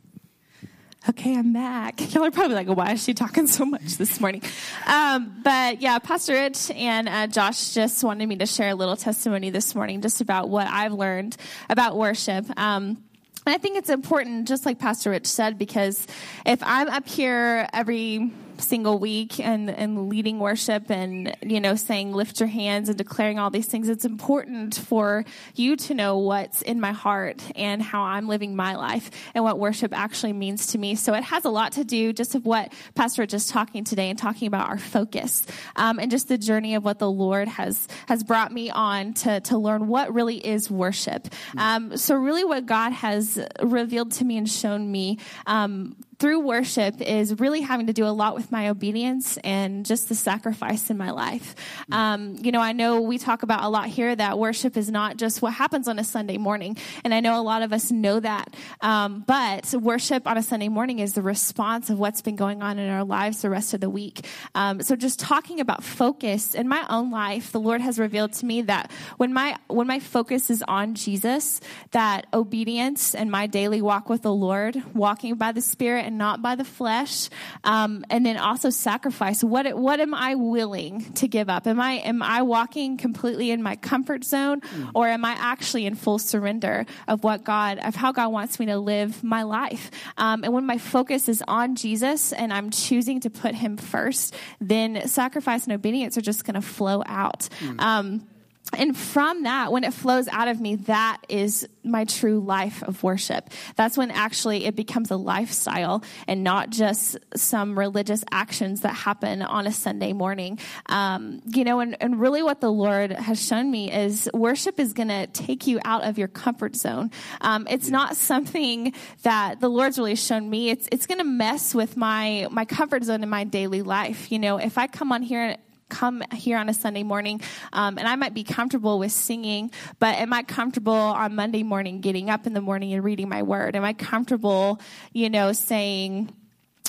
Okay, 1.08 1.38
I'm 1.38 1.54
back. 1.54 2.02
Y'all 2.13 2.26
are 2.26 2.32
probably 2.32 2.56
like, 2.56 2.68
why 2.68 2.94
is 2.94 3.04
she 3.04 3.13
talking 3.13 3.46
so 3.46 3.63
much 3.63 3.98
this 3.98 4.20
morning? 4.20 4.41
Um, 4.88 5.39
but 5.44 5.80
yeah, 5.80 6.00
Pastor 6.00 6.34
Rich 6.34 6.72
and 6.72 7.08
uh, 7.08 7.28
Josh 7.28 7.76
just 7.76 8.04
wanted 8.04 8.28
me 8.28 8.38
to 8.38 8.48
share 8.48 8.70
a 8.70 8.76
little 8.76 8.96
testimony 8.96 9.52
this 9.52 9.76
morning 9.76 10.02
just 10.02 10.20
about 10.20 10.50
what 10.50 10.68
I've 10.68 10.94
learned 10.94 11.38
about 11.70 11.96
worship. 11.96 12.46
Um, 12.60 13.04
and 13.46 13.54
I 13.54 13.60
think 13.60 13.78
it's 13.78 13.91
important, 13.91 14.48
just 14.48 14.65
like 14.65 14.80
Pastor 14.80 15.12
Rich 15.12 15.28
said, 15.28 15.60
because 15.60 16.08
if 16.44 16.63
I'm 16.63 16.89
up 16.89 17.08
here 17.08 17.70
every 17.72 18.32
single 18.60 19.00
week 19.00 19.39
and, 19.39 19.70
and 19.70 20.10
leading 20.10 20.39
worship 20.39 20.89
and, 20.89 21.36
you 21.41 21.60
know, 21.60 21.76
saying 21.76 22.13
lift 22.13 22.39
your 22.39 22.50
hands 22.50 22.89
and 22.89 22.98
declaring 22.98 23.39
all 23.39 23.50
these 23.50 23.68
things, 23.68 23.89
it's 23.89 24.06
important 24.06 24.76
for 24.76 25.26
you 25.56 25.76
to 25.76 25.94
know 25.94 26.18
what's 26.18 26.62
in 26.62 26.80
my 26.80 26.91
heart 26.91 27.44
and 27.56 27.82
how 27.82 28.04
I'm 28.04 28.28
living 28.28 28.56
my 28.56 28.76
life 28.76 29.12
and 29.34 29.44
what 29.44 29.60
worship 29.60 29.98
actually 29.98 30.34
means 30.34 30.68
to 30.68 30.78
me. 30.78 30.96
So 30.96 31.13
it 31.13 31.24
has 31.24 31.46
a 31.46 31.50
lot 31.50 31.74
to 31.74 31.84
do 31.84 32.13
just 32.13 32.36
of 32.36 32.46
what 32.46 32.74
Pastor 32.96 33.22
Rich 33.22 33.34
is 33.34 33.48
talking 33.48 33.84
today 33.84 34.10
and 34.10 34.18
talking 34.18 34.48
about 34.48 34.70
our 34.70 34.78
focus 34.78 35.46
um, 35.76 36.00
and 36.00 36.10
just 36.10 36.28
the 36.28 36.38
journey 36.38 36.76
of 36.76 36.84
what 36.84 37.00
the 37.00 37.10
Lord 37.10 37.48
has, 37.48 37.88
has 38.08 38.24
brought 38.24 38.52
me 38.52 38.70
on 38.70 39.13
to, 39.15 39.39
to 39.41 39.58
learn 39.58 39.88
what 39.88 40.13
really 40.13 40.38
is 40.46 40.70
worship. 40.70 41.28
Um, 41.58 41.98
so 41.98 42.15
really 42.15 42.44
what 42.44 42.65
God 42.65 42.91
has 42.91 43.39
revealed 43.62 44.12
to 44.13 44.26
me 44.26 44.38
and 44.38 44.50
shown 44.50 44.91
me 44.91 45.20
um, 45.46 45.96
through 46.19 46.39
worship 46.39 47.01
is 47.01 47.39
really 47.39 47.62
having 47.62 47.88
to 47.88 47.93
do 47.93 48.06
a 48.06 48.10
lot 48.10 48.36
with 48.36 48.51
my 48.51 48.69
obedience 48.69 49.38
and 49.43 49.86
just 49.86 50.10
the 50.10 50.15
sacrifice 50.15 50.89
in 50.89 50.97
my 50.97 51.12
life. 51.12 51.56
Um, 51.91 52.36
you 52.41 52.51
know, 52.51 52.62
I 52.62 52.71
know 52.71 53.01
we 53.01 53.17
talk 53.17 53.43
about 53.43 53.63
a 53.63 53.69
lot 53.69 53.88
here 53.88 54.15
that 54.15 54.39
worship 54.39 54.78
is 54.78 54.89
not 54.89 55.17
just 55.17 55.41
what 55.41 55.54
happens 55.54 55.88
on 55.88 55.99
a 55.99 56.04
Sunday 56.04 56.38
morning, 56.38 56.78
and 57.04 57.13
I 57.13 57.19
know 57.19 57.39
a 57.39 57.43
lot 57.43 57.62
of 57.62 57.73
us 57.73 57.91
know 57.91 58.19
that. 58.19 58.56
Um, 58.82 59.23
but 59.25 59.73
worship 59.73 60.28
on 60.28 60.38
a 60.38 60.43
Sunday 60.43 60.69
morning 60.69 60.99
is 60.99 61.13
the 61.13 61.21
response 61.21 61.89
of 61.89 61.99
what's 61.99 62.21
been 62.21 62.36
going 62.36 62.62
on 62.62 62.80
in 62.80 62.89
our 62.89 63.04
lives 63.04 63.41
the 63.41 63.49
rest 63.49 63.73
of 63.73 63.82
the 63.82 63.89
week. 63.89 64.25
Um, 64.54 64.82
so, 64.82 64.95
just 64.95 65.19
talking 65.19 65.60
about 65.60 65.84
focus 65.84 66.56
in 66.56 66.67
my 66.67 66.86
own 66.89 67.12
life, 67.12 67.51
the 67.51 67.60
Lord 67.60 67.82
has 67.82 67.99
revealed 67.99 68.34
to 68.34 68.45
me 68.45 68.62
that 68.63 68.91
when 69.17 69.34
my 69.34 69.58
when 69.67 69.88
my 69.88 69.99
focus 69.99 70.49
is 70.49 70.63
on 70.67 70.95
Jesus, 70.95 71.60
that 71.91 72.28
obedience 72.34 73.13
and 73.15 73.30
my 73.30 73.47
daily 73.47 73.82
walk 73.82 74.10
with 74.10 74.21
the 74.21 74.34
Lord, 74.34 74.82
walking 74.93 75.36
by 75.36 75.51
the 75.51 75.62
Spirit 75.62 76.05
and 76.06 76.18
not 76.18 76.41
by 76.41 76.56
the 76.56 76.63
flesh. 76.63 77.30
Um, 77.63 78.06
and 78.10 78.26
then 78.26 78.38
also 78.38 78.70
sacrifice. 78.70 79.44
What 79.44 79.78
what 79.78 80.00
am 80.00 80.13
I 80.13 80.36
willing 80.36 81.12
to 81.13 81.28
give 81.28 81.50
up? 81.50 81.68
Am 81.68 81.82
I 81.82 81.94
am 81.94 82.22
I 82.22 82.44
walking 82.44 82.98
completely 82.98 83.52
in 83.52 83.62
my 83.62 83.76
comfort 83.76 84.24
zone, 84.24 84.62
mm. 84.62 84.91
or 84.94 85.08
am 85.08 85.26
I 85.26 85.36
actually 85.38 85.86
in 85.86 85.96
full 85.96 86.20
surrender 86.20 86.86
of 87.08 87.24
what 87.24 87.44
God 87.44 87.80
of 87.80 87.96
how 87.96 88.12
God 88.12 88.32
wants 88.32 88.60
me 88.60 88.68
to 88.68 88.78
live 88.78 89.24
my 89.24 89.44
life? 89.44 89.91
Um, 90.18 90.44
and 90.44 90.54
when 90.54 90.65
my 90.65 90.78
focus 90.78 91.28
is 91.28 91.44
on 91.48 91.76
Jesus 91.76 92.32
and 92.32 92.54
I'm 92.54 92.70
choosing 92.70 93.20
to 93.22 93.30
put 93.30 93.56
Him 93.56 93.78
first, 93.78 94.36
then 94.62 95.08
sacrifice 95.08 95.65
and 95.65 95.74
obedience 95.74 96.18
are 96.18 96.22
just 96.22 96.46
going 96.46 96.56
to 96.56 96.62
flow 96.62 97.04
out. 97.06 97.50
Mm. 97.60 97.82
Um, 97.82 98.28
and 98.77 98.95
from 98.95 99.43
that, 99.43 99.71
when 99.71 99.83
it 99.83 99.93
flows 99.93 100.27
out 100.27 100.47
of 100.47 100.59
me, 100.59 100.75
that 100.75 101.17
is 101.29 101.67
my 101.83 102.05
true 102.05 102.39
life 102.39 102.83
of 102.83 103.03
worship. 103.03 103.49
That's 103.75 103.97
when 103.97 104.11
actually 104.11 104.65
it 104.65 104.75
becomes 104.75 105.11
a 105.11 105.15
lifestyle 105.15 106.03
and 106.27 106.43
not 106.43 106.69
just 106.69 107.17
some 107.35 107.77
religious 107.77 108.23
actions 108.31 108.81
that 108.81 108.93
happen 108.93 109.41
on 109.41 109.67
a 109.67 109.71
Sunday 109.71 110.13
morning. 110.13 110.59
Um, 110.88 111.41
you 111.45 111.63
know, 111.63 111.79
and, 111.79 111.95
and 112.01 112.19
really 112.19 112.43
what 112.43 112.61
the 112.61 112.71
Lord 112.71 113.11
has 113.11 113.45
shown 113.45 113.69
me 113.69 113.91
is 113.91 114.29
worship 114.33 114.79
is 114.79 114.93
going 114.93 115.09
to 115.09 115.27
take 115.27 115.67
you 115.67 115.79
out 115.85 116.03
of 116.03 116.17
your 116.17 116.27
comfort 116.27 116.75
zone. 116.75 117.11
Um, 117.41 117.67
it's 117.69 117.89
not 117.89 118.15
something 118.15 118.93
that 119.23 119.59
the 119.59 119.69
Lord's 119.69 119.97
really 119.97 120.15
shown 120.15 120.49
me. 120.49 120.69
It's, 120.69 120.88
it's 120.91 121.05
going 121.05 121.19
to 121.19 121.25
mess 121.25 121.75
with 121.75 121.97
my, 121.97 122.47
my 122.51 122.65
comfort 122.65 123.03
zone 123.03 123.23
in 123.23 123.29
my 123.29 123.43
daily 123.43 123.81
life. 123.81 124.31
You 124.31 124.39
know, 124.39 124.57
if 124.57 124.77
I 124.77 124.88
come 124.88 125.11
on 125.11 125.21
here 125.21 125.57
come 125.89 126.24
here 126.34 126.58
on 126.58 126.69
a 126.69 126.74
Sunday 126.74 127.04
morning, 127.04 127.41
um, 127.74 127.98
and 127.98 128.08
I 128.08 128.15
might 128.15 128.34
be 128.34 128.43
comfortable 128.43 129.00
with 129.00 129.12
singing, 129.12 129.71
but 130.00 130.15
am 130.15 130.34
I 130.34 130.43
comfortable 130.43 130.93
on 130.93 131.36
Monday 131.36 131.63
morning 131.63 132.02
getting 132.02 132.30
up 132.30 132.48
in 132.48 132.54
the 132.54 132.62
morning 132.62 132.93
and 132.93 133.04
reading 133.04 133.30
my 133.30 133.43
word? 133.43 133.76
Am 133.76 133.84
I 133.84 133.93
comfortable, 133.93 134.80
you 135.13 135.30
know, 135.30 135.54
saying, 135.54 136.34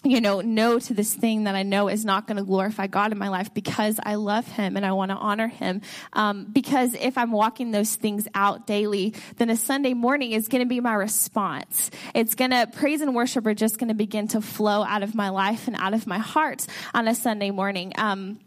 you 0.05 0.21
know, 0.21 0.41
no 0.41 0.79
to 0.79 0.95
this 0.95 1.13
thing 1.13 1.45
that 1.45 1.55
I 1.55 1.63
know 1.63 1.89
is 1.89 2.05
not 2.05 2.27
going 2.27 2.37
to 2.37 2.45
glorify 2.45 2.87
God 2.87 3.13
in 3.13 3.19
my 3.19 3.29
life 3.29 3.53
because 3.53 3.99
I 4.03 4.15
love 4.15 4.47
Him 4.47 4.77
and 4.77 4.87
I 4.87 4.93
want 4.93 5.11
to 5.11 5.17
honor 5.17 5.49
Him. 5.49 5.83
Um, 6.13 6.47
because 6.53 6.95
if 6.95 7.19
I'm 7.19 7.33
walking 7.33 7.71
those 7.73 7.97
things 7.97 8.29
out 8.35 8.67
daily, 8.67 9.15
then 9.37 9.51
a 9.51 9.57
Sunday 9.57 9.95
morning 9.95 10.33
is 10.33 10.49
going 10.49 10.63
to 10.63 10.69
be 10.69 10.81
my 10.81 10.95
response. 10.95 11.91
It's 12.15 12.35
going 12.35 12.53
to, 12.53 12.69
praise 12.73 13.01
and 13.01 13.15
worship 13.15 13.47
are 13.47 13.55
just 13.55 13.79
going 13.79 13.89
to 13.89 13.95
begin 13.95 14.29
to 14.29 14.41
flow 14.41 14.85
out 14.85 15.03
of 15.03 15.15
my 15.15 15.31
life 15.31 15.67
and 15.67 15.77
out 15.77 15.95
of 15.95 16.07
my 16.07 16.19
heart 16.19 16.67
on 16.95 17.09
a 17.09 17.15
Sunday 17.15 17.51
morning. 17.51 17.93
Um, 17.97 18.39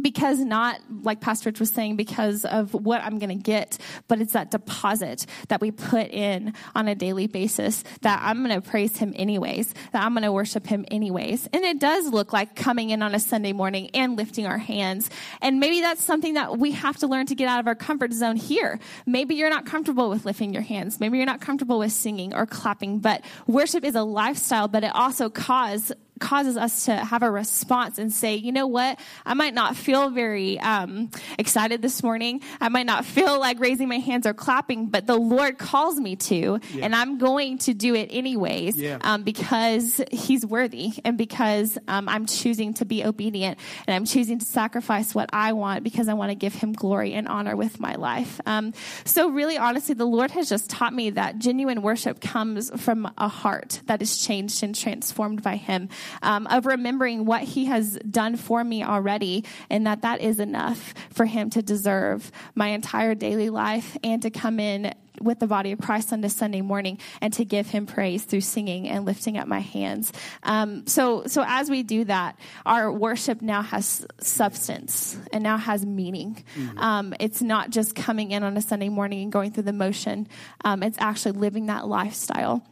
because 0.00 0.38
not 0.38 0.80
like 1.02 1.20
pastor 1.20 1.48
Rich 1.48 1.60
was 1.60 1.70
saying 1.70 1.96
because 1.96 2.44
of 2.44 2.74
what 2.74 3.02
i'm 3.02 3.18
going 3.18 3.30
to 3.30 3.42
get 3.42 3.78
but 4.06 4.20
it's 4.20 4.32
that 4.32 4.50
deposit 4.50 5.26
that 5.48 5.60
we 5.60 5.70
put 5.70 6.08
in 6.10 6.54
on 6.74 6.88
a 6.88 6.94
daily 6.94 7.26
basis 7.26 7.84
that 8.02 8.20
i'm 8.22 8.44
going 8.44 8.60
to 8.60 8.68
praise 8.68 8.96
him 8.96 9.12
anyways 9.16 9.74
that 9.92 10.02
i'm 10.02 10.12
going 10.12 10.22
to 10.22 10.32
worship 10.32 10.66
him 10.66 10.84
anyways. 10.90 11.48
And 11.52 11.64
it 11.64 11.78
does 11.80 12.06
look 12.08 12.32
like 12.32 12.54
coming 12.54 12.90
in 12.90 13.02
on 13.02 13.14
a 13.14 13.20
sunday 13.20 13.52
morning 13.52 13.90
and 13.94 14.16
lifting 14.16 14.46
our 14.46 14.58
hands. 14.58 15.10
And 15.40 15.60
maybe 15.60 15.80
that's 15.80 16.02
something 16.02 16.34
that 16.34 16.58
we 16.58 16.72
have 16.72 16.96
to 16.98 17.06
learn 17.06 17.26
to 17.26 17.34
get 17.34 17.48
out 17.48 17.60
of 17.60 17.66
our 17.66 17.74
comfort 17.74 18.12
zone 18.12 18.36
here. 18.36 18.78
Maybe 19.06 19.34
you're 19.34 19.50
not 19.50 19.66
comfortable 19.66 20.10
with 20.10 20.24
lifting 20.24 20.52
your 20.52 20.62
hands. 20.62 21.00
Maybe 21.00 21.16
you're 21.18 21.26
not 21.26 21.40
comfortable 21.40 21.78
with 21.78 21.92
singing 21.92 22.34
or 22.34 22.46
clapping 22.46 22.98
but 23.00 23.22
worship 23.46 23.84
is 23.84 23.94
a 23.94 24.02
lifestyle 24.02 24.68
but 24.68 24.84
it 24.84 24.94
also 24.94 25.28
cause 25.28 25.92
causes 26.18 26.56
us 26.56 26.84
to 26.86 26.96
have 26.96 27.22
a 27.22 27.30
response 27.30 27.98
and 27.98 28.12
say, 28.12 28.34
you 28.36 28.52
know 28.52 28.66
what? 28.66 28.98
I 29.24 29.34
might 29.34 29.54
not 29.54 29.76
feel 29.76 30.10
very 30.10 30.58
um, 30.60 31.10
excited 31.38 31.82
this 31.82 32.02
morning. 32.02 32.40
I 32.60 32.68
might 32.68 32.86
not 32.86 33.04
feel 33.04 33.38
like 33.38 33.60
raising 33.60 33.88
my 33.88 33.98
hands 33.98 34.26
or 34.26 34.34
clapping, 34.34 34.86
but 34.86 35.06
the 35.06 35.16
Lord 35.16 35.58
calls 35.58 35.98
me 35.98 36.16
to, 36.16 36.60
yeah. 36.72 36.84
and 36.84 36.94
I'm 36.94 37.18
going 37.18 37.58
to 37.58 37.74
do 37.74 37.94
it 37.94 38.08
anyways 38.12 38.76
yeah. 38.76 38.98
um, 39.02 39.22
because 39.22 40.00
He's 40.10 40.44
worthy 40.44 40.92
and 41.04 41.16
because 41.16 41.78
um, 41.88 42.08
I'm 42.08 42.26
choosing 42.26 42.74
to 42.74 42.84
be 42.84 43.04
obedient 43.04 43.58
and 43.86 43.94
I'm 43.94 44.04
choosing 44.04 44.38
to 44.38 44.44
sacrifice 44.44 45.14
what 45.14 45.30
I 45.32 45.52
want 45.52 45.84
because 45.84 46.08
I 46.08 46.14
want 46.14 46.30
to 46.30 46.34
give 46.34 46.54
Him 46.54 46.72
glory 46.72 47.14
and 47.14 47.28
honor 47.28 47.56
with 47.56 47.80
my 47.80 47.94
life. 47.94 48.40
Um, 48.46 48.72
so, 49.04 49.30
really, 49.30 49.56
honestly, 49.56 49.94
the 49.94 50.06
Lord 50.06 50.30
has 50.32 50.48
just 50.48 50.70
taught 50.70 50.92
me 50.92 51.10
that 51.10 51.38
genuine 51.38 51.82
worship 51.82 52.20
comes 52.20 52.70
from 52.80 53.10
a 53.18 53.28
heart 53.28 53.80
that 53.86 54.02
is 54.02 54.18
changed 54.18 54.62
and 54.62 54.74
transformed 54.74 55.42
by 55.42 55.56
Him 55.56 55.88
um, 56.22 56.46
of 56.46 56.66
remembering 56.66 57.24
what 57.24 57.42
he 57.42 57.66
has 57.66 57.98
done 58.10 58.36
for 58.36 58.62
me 58.62 58.82
already, 58.82 59.44
and 59.70 59.86
that 59.86 60.02
that 60.02 60.20
is 60.20 60.40
enough 60.40 60.94
for 61.10 61.24
him 61.24 61.50
to 61.50 61.62
deserve 61.62 62.30
my 62.54 62.68
entire 62.68 63.14
daily 63.14 63.50
life 63.50 63.96
and 64.02 64.22
to 64.22 64.30
come 64.30 64.60
in 64.60 64.94
with 65.20 65.38
the 65.38 65.46
body 65.46 65.72
of 65.72 65.80
Christ 65.80 66.12
on 66.12 66.20
this 66.20 66.34
Sunday 66.34 66.60
morning 66.60 66.98
and 67.20 67.32
to 67.34 67.44
give 67.44 67.68
him 67.68 67.86
praise 67.86 68.24
through 68.24 68.40
singing 68.40 68.88
and 68.88 69.04
lifting 69.04 69.36
up 69.36 69.48
my 69.48 69.60
hands. 69.60 70.12
Um, 70.42 70.86
so, 70.86 71.24
so 71.26 71.44
as 71.46 71.70
we 71.70 71.82
do 71.82 72.04
that, 72.04 72.38
our 72.64 72.92
worship 72.92 73.42
now 73.42 73.62
has 73.62 74.06
substance 74.20 75.18
and 75.32 75.42
now 75.42 75.56
has 75.56 75.84
meaning. 75.84 76.44
Mm-hmm. 76.56 76.78
Um, 76.78 77.14
it's 77.20 77.42
not 77.42 77.70
just 77.70 77.94
coming 77.94 78.30
in 78.30 78.42
on 78.42 78.56
a 78.56 78.62
Sunday 78.62 78.88
morning 78.88 79.22
and 79.22 79.32
going 79.32 79.52
through 79.52 79.64
the 79.64 79.72
motion. 79.72 80.28
Um, 80.64 80.82
it's 80.82 80.98
actually 81.00 81.32
living 81.32 81.66
that 81.66 81.86
lifestyle 81.86 82.64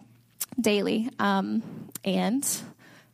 daily. 0.61 1.11
Um, 1.19 1.63
and 2.05 2.47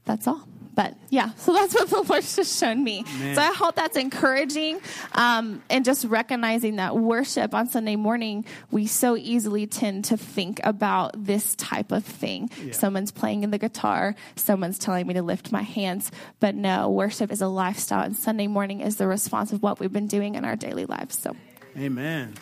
that's 0.05 0.27
all. 0.27 0.47
But 0.75 0.97
yeah, 1.11 1.33
so 1.37 1.53
that's 1.53 1.75
what 1.75 1.89
the 1.89 2.03
Lord's 2.03 2.35
just 2.37 2.59
shown 2.59 2.83
me. 2.83 3.05
Man. 3.19 3.35
So 3.35 3.43
I 3.43 3.53
hope 3.53 3.75
that's 3.75 3.97
encouraging 3.97 4.81
um, 5.13 5.63
and 5.69 5.85
just 5.85 6.05
recognizing 6.05 6.77
that 6.77 6.97
worship 6.97 7.55
on 7.55 7.69
Sunday 7.69 7.97
morning, 7.97 8.45
we 8.71 8.87
so 8.87 9.17
easily 9.17 9.67
tend 9.67 10.07
to 10.07 10.17
think 10.17 10.61
about 10.65 11.13
this 11.25 11.55
type 11.57 11.93
of 11.93 12.05
thing. 12.05 12.51
Yeah. 12.63 12.73
Someone's 12.73 13.11
playing 13.11 13.43
in 13.43 13.51
the 13.51 13.59
guitar, 13.59 14.15
someone's 14.37 14.79
telling 14.79 15.07
me 15.07 15.15
to 15.15 15.23
lift 15.23 15.53
my 15.53 15.63
hands. 15.63 16.11
But 16.41 16.55
no, 16.55 16.91
worship 16.91 17.31
is 17.31 17.43
a 17.43 17.49
lifestyle, 17.49 18.05
and 18.05 18.17
Sunday 18.17 18.47
morning 18.47 18.81
is 18.81 18.97
the 18.97 19.07
response 19.07 19.53
of 19.53 19.63
what 19.63 19.79
we've 19.79 19.93
been 19.93 20.07
doing 20.09 20.35
in 20.35 20.45
our 20.45 20.57
daily 20.57 20.87
lives. 20.87 21.19
So, 21.19 21.37
Amen. 21.77 22.35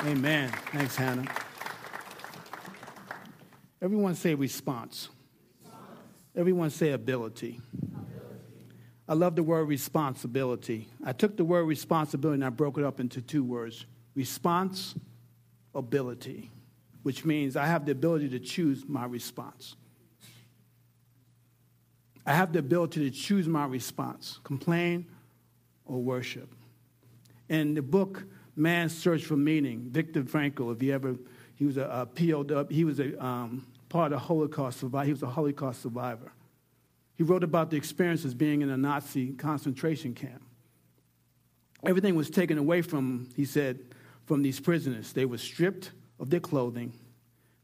Amen. 0.00 0.50
Thanks, 0.72 0.96
Hannah. 0.96 1.26
Everyone 3.80 4.14
say 4.14 4.34
response. 4.34 5.08
Everyone 6.36 6.70
say 6.70 6.90
ability. 6.90 7.60
I 9.06 9.14
love 9.14 9.36
the 9.36 9.42
word 9.42 9.64
responsibility. 9.64 10.88
I 11.04 11.12
took 11.12 11.36
the 11.36 11.44
word 11.44 11.64
responsibility 11.64 12.36
and 12.36 12.44
I 12.44 12.48
broke 12.48 12.78
it 12.78 12.84
up 12.84 13.00
into 13.00 13.20
two 13.20 13.44
words 13.44 13.86
response, 14.14 14.94
ability, 15.74 16.50
which 17.02 17.24
means 17.24 17.56
I 17.56 17.66
have 17.66 17.84
the 17.84 17.92
ability 17.92 18.28
to 18.30 18.38
choose 18.38 18.84
my 18.86 19.04
response. 19.04 19.76
I 22.26 22.32
have 22.32 22.52
the 22.52 22.60
ability 22.60 23.10
to 23.10 23.16
choose 23.16 23.46
my 23.46 23.66
response 23.66 24.40
complain 24.44 25.06
or 25.84 26.00
worship. 26.00 26.48
In 27.48 27.74
the 27.74 27.82
book 27.82 28.24
Man's 28.56 28.96
Search 28.96 29.24
for 29.24 29.36
Meaning, 29.36 29.88
Viktor 29.90 30.22
Frankl, 30.22 30.74
if 30.74 30.82
you 30.82 30.94
ever, 30.94 31.16
he 31.56 31.66
was 31.66 31.76
a, 31.76 31.82
a 31.82 32.06
POW, 32.06 32.66
he 32.70 32.84
was 32.84 33.00
a 33.00 33.22
um, 33.24 33.66
part 33.94 34.12
of 34.12 34.22
Holocaust 34.22 34.80
survivor. 34.80 35.06
He 35.06 35.12
was 35.12 35.22
a 35.22 35.28
Holocaust 35.28 35.80
survivor. 35.80 36.32
He 37.14 37.22
wrote 37.22 37.44
about 37.44 37.70
the 37.70 37.76
experiences 37.76 38.34
being 38.34 38.60
in 38.60 38.68
a 38.68 38.76
Nazi 38.76 39.34
concentration 39.34 40.14
camp. 40.14 40.42
Everything 41.86 42.16
was 42.16 42.28
taken 42.28 42.58
away 42.58 42.82
from, 42.82 43.28
he 43.36 43.44
said, 43.44 43.78
from 44.26 44.42
these 44.42 44.58
prisoners. 44.58 45.12
They 45.12 45.26
were 45.26 45.38
stripped 45.38 45.92
of 46.18 46.28
their 46.28 46.40
clothing, 46.40 46.92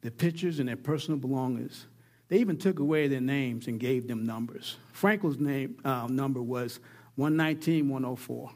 their 0.03 0.13
pictures, 0.13 0.61
and 0.61 0.69
their 0.69 0.77
personal 0.77 1.19
belongings. 1.19 1.87
They 2.29 2.37
even 2.37 2.59
took 2.59 2.79
away 2.79 3.09
their 3.09 3.21
names 3.21 3.67
and 3.67 3.81
gave 3.81 4.07
them 4.07 4.25
numbers. 4.25 4.77
Frankl's 4.93 5.41
name, 5.41 5.81
uh, 5.85 6.07
number 6.07 6.41
was 6.41 6.79
119 7.17 7.89
104. 7.89 8.53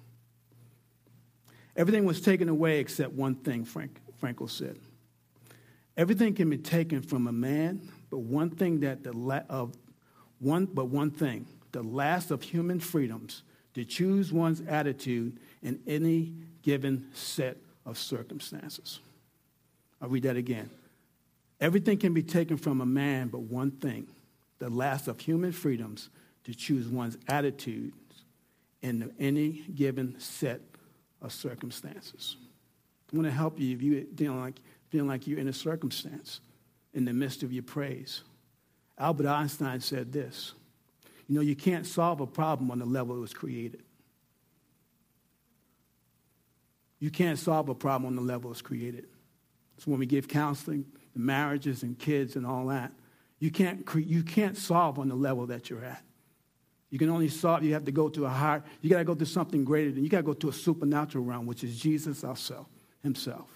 Everything 1.76 2.04
was 2.04 2.20
taken 2.20 2.48
away 2.48 2.78
except 2.78 3.14
one 3.14 3.34
thing, 3.34 3.64
Frank, 3.64 4.00
Frankl 4.22 4.48
said. 4.48 4.78
Everything 5.96 6.34
can 6.34 6.50
be 6.50 6.58
taken 6.58 7.02
from 7.02 7.26
a 7.26 7.32
man, 7.32 7.88
but 8.10 8.18
one 8.18 8.50
thing 8.50 8.80
that 8.80 9.04
the 9.04 9.12
la- 9.12 9.42
of 9.48 9.74
one, 10.40 10.66
but 10.66 10.86
one 10.86 11.10
thing, 11.10 11.46
the 11.72 11.82
last 11.82 12.30
of 12.30 12.42
human 12.42 12.80
freedoms, 12.80 13.42
to 13.74 13.84
choose 13.84 14.32
one's 14.32 14.60
attitude 14.68 15.38
in 15.62 15.80
any 15.86 16.32
given 16.62 17.06
set 17.12 17.56
of 17.86 17.98
circumstances. 17.98 19.00
I'll 20.00 20.08
read 20.08 20.24
that 20.24 20.36
again. 20.36 20.70
Everything 21.60 21.98
can 21.98 22.12
be 22.12 22.22
taken 22.22 22.56
from 22.56 22.80
a 22.80 22.86
man, 22.86 23.28
but 23.28 23.40
one 23.40 23.70
thing, 23.70 24.06
the 24.58 24.68
last 24.68 25.08
of 25.08 25.20
human 25.20 25.52
freedoms, 25.52 26.10
to 26.44 26.54
choose 26.54 26.88
one's 26.88 27.16
attitude 27.28 27.92
in 28.82 29.12
any 29.18 29.64
given 29.74 30.18
set 30.20 30.60
of 31.22 31.32
circumstances. 31.32 32.36
I 33.12 33.16
want 33.16 33.26
to 33.26 33.32
help 33.32 33.58
you 33.58 33.74
if 33.74 33.82
you're 33.82 34.02
feeling 34.16 34.40
like, 34.40 34.60
feeling 34.94 35.08
like 35.08 35.26
you're 35.26 35.40
in 35.40 35.48
a 35.48 35.52
circumstance 35.52 36.40
in 36.92 37.04
the 37.04 37.12
midst 37.12 37.42
of 37.42 37.52
your 37.52 37.64
praise. 37.64 38.20
Albert 38.96 39.26
Einstein 39.26 39.80
said 39.80 40.12
this 40.12 40.54
You 41.26 41.34
know, 41.34 41.40
you 41.40 41.56
can't 41.56 41.84
solve 41.84 42.20
a 42.20 42.28
problem 42.28 42.70
on 42.70 42.78
the 42.78 42.84
level 42.84 43.16
it 43.16 43.18
was 43.18 43.34
created. 43.34 43.82
You 47.00 47.10
can't 47.10 47.40
solve 47.40 47.68
a 47.68 47.74
problem 47.74 48.06
on 48.06 48.14
the 48.14 48.22
level 48.22 48.52
it's 48.52 48.62
created. 48.62 49.06
So 49.78 49.90
when 49.90 49.98
we 49.98 50.06
give 50.06 50.28
counseling, 50.28 50.84
the 51.12 51.18
marriages 51.18 51.82
and 51.82 51.98
kids 51.98 52.36
and 52.36 52.46
all 52.46 52.66
that, 52.66 52.92
you 53.40 53.50
can't, 53.50 53.84
cre- 53.84 53.98
you 53.98 54.22
can't 54.22 54.56
solve 54.56 55.00
on 55.00 55.08
the 55.08 55.16
level 55.16 55.46
that 55.48 55.70
you're 55.70 55.84
at. 55.84 56.04
You 56.90 57.00
can 57.00 57.10
only 57.10 57.26
solve, 57.26 57.64
you 57.64 57.72
have 57.72 57.84
to 57.86 57.92
go 57.92 58.08
to 58.10 58.26
a 58.26 58.28
higher, 58.28 58.62
you 58.80 58.90
got 58.90 58.98
to 58.98 59.04
go 59.04 59.16
to 59.16 59.26
something 59.26 59.64
greater 59.64 59.90
than, 59.90 60.04
you 60.04 60.08
got 60.08 60.18
to 60.18 60.22
go 60.22 60.34
to 60.34 60.50
a 60.50 60.52
supernatural 60.52 61.24
realm, 61.24 61.46
which 61.46 61.64
is 61.64 61.76
Jesus 61.80 62.22
ourself, 62.22 62.68
himself. 63.02 63.53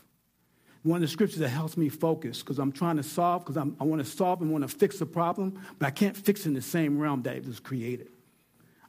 One 0.85 0.97
of 0.97 1.03
the 1.03 1.09
scriptures 1.09 1.41
that 1.41 1.49
helps 1.49 1.77
me 1.77 1.89
focus, 1.89 2.41
because 2.41 2.59
I'm 2.59 2.73
trying 2.73 2.97
to 2.97 3.03
solve, 3.03 3.45
because 3.45 3.57
I 3.57 3.85
want 3.85 4.03
to 4.03 4.09
solve 4.09 4.41
and 4.41 4.51
want 4.51 4.63
to 4.63 4.69
fix 4.69 4.99
the 4.99 5.07
problem, 5.07 5.61
but 5.79 5.87
I 5.87 5.91
can't 5.91 6.17
fix 6.17 6.47
in 6.47 6.55
the 6.55 6.63
same 6.63 6.99
realm 6.99 7.23
that 7.23 7.37
it 7.37 7.47
was 7.47 7.61
created. 7.61 8.09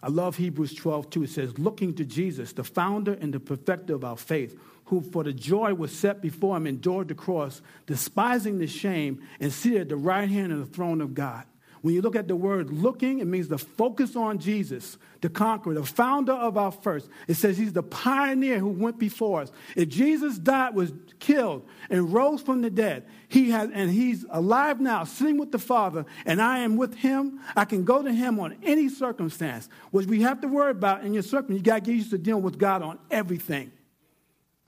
I 0.02 0.08
love 0.08 0.38
Hebrews 0.38 0.76
12, 0.76 1.10
2. 1.10 1.24
It 1.24 1.30
says, 1.30 1.60
looking 1.60 1.94
to 1.96 2.06
Jesus, 2.06 2.54
the 2.54 2.64
founder 2.64 3.18
and 3.20 3.34
the 3.34 3.40
perfecter 3.40 3.96
of 3.96 4.06
our 4.06 4.16
faith, 4.16 4.58
who 4.86 5.02
for 5.02 5.24
the 5.24 5.34
joy 5.34 5.74
was 5.74 5.92
set 5.92 6.22
before 6.22 6.56
him 6.56 6.68
endured 6.68 7.10
the 7.10 7.16
cross, 7.16 7.62
despising 7.86 8.60
the 8.60 8.68
shame, 8.68 9.22
and 9.40 9.52
seated 9.52 9.82
at 9.82 9.90
the 9.90 9.98
right 9.98 10.30
hand 10.30 10.54
of 10.54 10.60
the 10.60 10.66
throne 10.66 11.02
of 11.02 11.14
God. 11.14 11.44
When 11.82 11.94
you 11.94 12.02
look 12.02 12.16
at 12.16 12.28
the 12.28 12.36
word 12.36 12.72
looking, 12.72 13.20
it 13.20 13.28
means 13.28 13.48
the 13.48 13.58
focus 13.58 14.16
on 14.16 14.40
Jesus, 14.40 14.98
the 15.22 15.30
conqueror, 15.30 15.74
the 15.76 15.86
founder 15.86 16.34
of 16.34 16.58
our 16.58 16.72
first. 16.72 17.10
It 17.28 17.36
says 17.36 17.58
he's 17.58 17.74
the 17.74 17.84
pioneer 17.84 18.60
who 18.60 18.68
went 18.68 19.00
before 19.00 19.42
us. 19.42 19.52
If 19.76 19.90
Jesus 19.90 20.38
died, 20.38 20.76
was 20.76 20.92
killed, 21.20 21.66
and 21.90 22.12
rose 22.12 22.42
from 22.42 22.62
the 22.62 22.70
dead, 22.70 23.06
he 23.30 23.52
has, 23.52 23.70
and 23.74 23.90
he's 23.90 24.26
alive 24.30 24.82
now, 24.82 25.06
sitting 25.06 25.38
with 25.38 25.52
the 25.52 25.60
Father, 25.60 26.06
and 26.26 26.42
I 26.42 26.60
am 26.60 26.76
with 26.76 26.96
him, 26.96 27.40
I 27.56 27.64
can 27.66 27.86
go 27.86 28.02
to 28.02 28.12
him 28.12 28.40
on 28.40 28.58
any 28.64 28.90
circumstance. 28.90 29.70
What 29.92 30.06
we 30.06 30.22
have 30.24 30.42
to 30.42 30.48
worry 30.48 30.72
about 30.72 31.04
in 31.06 31.14
your 31.14 31.24
circumstance, 31.24 31.60
you 31.60 31.64
got 31.64 31.76
to 31.76 31.82
get 31.82 31.96
used 31.96 32.10
to 32.10 32.18
dealing 32.18 32.44
with 32.44 32.58
God 32.58 32.82
on 32.82 33.00
everything. 33.10 33.72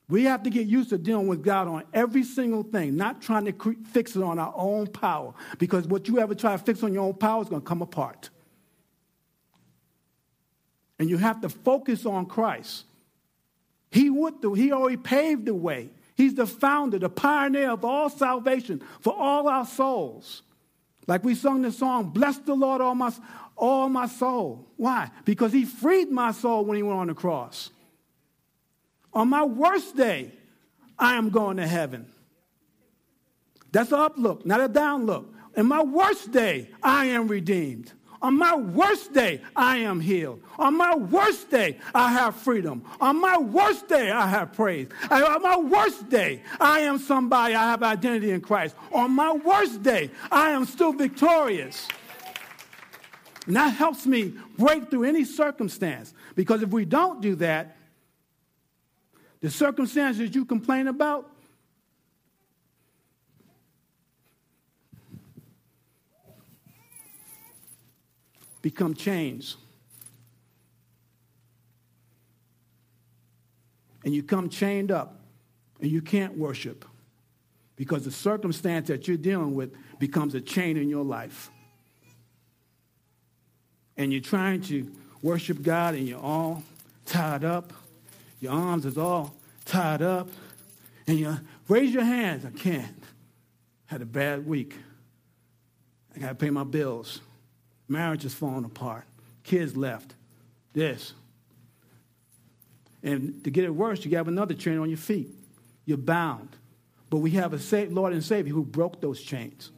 We 0.09 0.25
have 0.25 0.43
to 0.43 0.49
get 0.49 0.67
used 0.67 0.89
to 0.89 0.97
dealing 0.97 1.27
with 1.27 1.41
God 1.41 1.67
on 1.67 1.83
every 1.93 2.23
single 2.23 2.63
thing, 2.63 2.97
not 2.97 3.21
trying 3.21 3.45
to 3.45 3.53
cre- 3.53 3.71
fix 3.91 4.15
it 4.15 4.23
on 4.23 4.39
our 4.39 4.53
own 4.55 4.87
power. 4.87 5.33
Because 5.57 5.87
what 5.87 6.07
you 6.07 6.19
ever 6.19 6.35
try 6.35 6.51
to 6.51 6.57
fix 6.57 6.83
on 6.83 6.93
your 6.93 7.03
own 7.03 7.13
power 7.13 7.41
is 7.41 7.49
going 7.49 7.61
to 7.61 7.67
come 7.67 7.81
apart. 7.81 8.29
And 10.99 11.09
you 11.09 11.17
have 11.17 11.41
to 11.41 11.49
focus 11.49 12.05
on 12.05 12.25
Christ. 12.25 12.85
He 13.89 14.09
would 14.09 14.41
do, 14.41 14.53
he 14.53 14.71
already 14.71 14.97
paved 14.97 15.45
the 15.45 15.55
way. 15.55 15.89
He's 16.15 16.35
the 16.35 16.45
founder, 16.45 16.99
the 16.99 17.09
pioneer 17.09 17.71
of 17.71 17.83
all 17.83 18.09
salvation 18.09 18.81
for 18.99 19.13
all 19.17 19.47
our 19.47 19.65
souls. 19.65 20.43
Like 21.07 21.23
we 21.23 21.35
sung 21.35 21.61
the 21.61 21.71
song, 21.71 22.09
Bless 22.09 22.37
the 22.37 22.53
Lord, 22.53 22.81
all 22.81 22.95
my, 22.95 23.11
all 23.55 23.89
my 23.89 24.07
soul. 24.07 24.67
Why? 24.77 25.09
Because 25.25 25.51
he 25.51 25.65
freed 25.65 26.11
my 26.11 26.31
soul 26.31 26.65
when 26.65 26.77
he 26.77 26.83
went 26.83 26.99
on 26.99 27.07
the 27.07 27.13
cross. 27.13 27.71
On 29.13 29.27
my 29.27 29.43
worst 29.43 29.95
day, 29.95 30.31
I 30.97 31.15
am 31.15 31.29
going 31.29 31.57
to 31.57 31.67
heaven. 31.67 32.05
That's 33.71 33.91
an 33.91 33.99
up 33.99 34.17
look, 34.17 34.45
not 34.45 34.61
a 34.61 34.67
down 34.67 35.05
look. 35.05 35.33
In 35.55 35.65
my 35.65 35.81
worst 35.81 36.31
day, 36.31 36.69
I 36.81 37.05
am 37.07 37.27
redeemed. 37.27 37.91
On 38.21 38.37
my 38.37 38.55
worst 38.55 39.13
day, 39.13 39.41
I 39.55 39.77
am 39.77 39.99
healed. 39.99 40.43
On 40.59 40.77
my 40.77 40.95
worst 40.95 41.49
day, 41.49 41.79
I 41.93 42.11
have 42.11 42.35
freedom. 42.35 42.83
On 42.99 43.19
my 43.19 43.37
worst 43.37 43.87
day, 43.87 44.11
I 44.11 44.27
have 44.27 44.53
praise. 44.53 44.89
On 45.09 45.41
my 45.41 45.57
worst 45.57 46.07
day, 46.07 46.43
I 46.59 46.81
am 46.81 46.99
somebody, 46.99 47.55
I 47.55 47.71
have 47.71 47.81
identity 47.81 48.29
in 48.31 48.41
Christ. 48.41 48.75
On 48.91 49.11
my 49.11 49.31
worst 49.31 49.81
day, 49.81 50.11
I 50.31 50.51
am 50.51 50.65
still 50.65 50.93
victorious. 50.93 51.87
And 53.47 53.55
that 53.55 53.69
helps 53.69 54.05
me 54.05 54.35
break 54.55 54.91
through 54.91 55.05
any 55.05 55.25
circumstance. 55.25 56.13
Because 56.35 56.61
if 56.61 56.69
we 56.69 56.85
don't 56.85 57.21
do 57.21 57.35
that, 57.37 57.75
the 59.41 59.49
circumstances 59.49 60.33
you 60.35 60.45
complain 60.45 60.87
about, 60.87 61.29
become 68.61 68.93
chains. 68.93 69.57
And 74.05 74.13
you 74.13 74.23
come 74.23 74.49
chained 74.49 74.91
up 74.91 75.19
and 75.79 75.89
you 75.89 76.01
can't 76.01 76.37
worship 76.37 76.85
because 77.75 78.05
the 78.05 78.11
circumstance 78.11 78.87
that 78.87 79.07
you're 79.07 79.17
dealing 79.17 79.55
with 79.55 79.73
becomes 79.97 80.35
a 80.35 80.41
chain 80.41 80.77
in 80.77 80.87
your 80.87 81.03
life. 81.03 81.49
And 83.97 84.11
you're 84.11 84.21
trying 84.21 84.61
to 84.63 84.91
worship 85.23 85.61
God 85.63 85.95
and 85.95 86.07
you're 86.07 86.19
all 86.19 86.63
tied 87.05 87.43
up 87.43 87.73
your 88.41 88.51
arms 88.51 88.85
is 88.85 88.97
all 88.97 89.33
tied 89.63 90.01
up. 90.01 90.27
And 91.07 91.17
you 91.17 91.37
raise 91.69 91.93
your 91.93 92.03
hands. 92.03 92.43
I 92.43 92.49
can't. 92.49 93.03
Had 93.85 94.01
a 94.01 94.05
bad 94.05 94.45
week. 94.45 94.75
I 96.15 96.19
got 96.19 96.29
to 96.29 96.35
pay 96.35 96.49
my 96.49 96.63
bills. 96.63 97.21
Marriage 97.87 98.25
is 98.25 98.33
falling 98.33 98.65
apart. 98.65 99.05
Kids 99.43 99.77
left. 99.77 100.15
This. 100.73 101.13
And 103.03 103.43
to 103.43 103.49
get 103.49 103.63
it 103.63 103.69
worse, 103.69 104.03
you 104.05 104.15
have 104.17 104.27
another 104.27 104.53
chain 104.53 104.77
on 104.77 104.89
your 104.89 104.97
feet. 104.97 105.29
You're 105.85 105.97
bound. 105.97 106.49
But 107.09 107.17
we 107.17 107.31
have 107.31 107.53
a 107.53 107.85
Lord 107.87 108.13
and 108.13 108.23
Savior 108.23 108.53
who 108.53 108.63
broke 108.63 109.01
those 109.01 109.21
chains. 109.21 109.71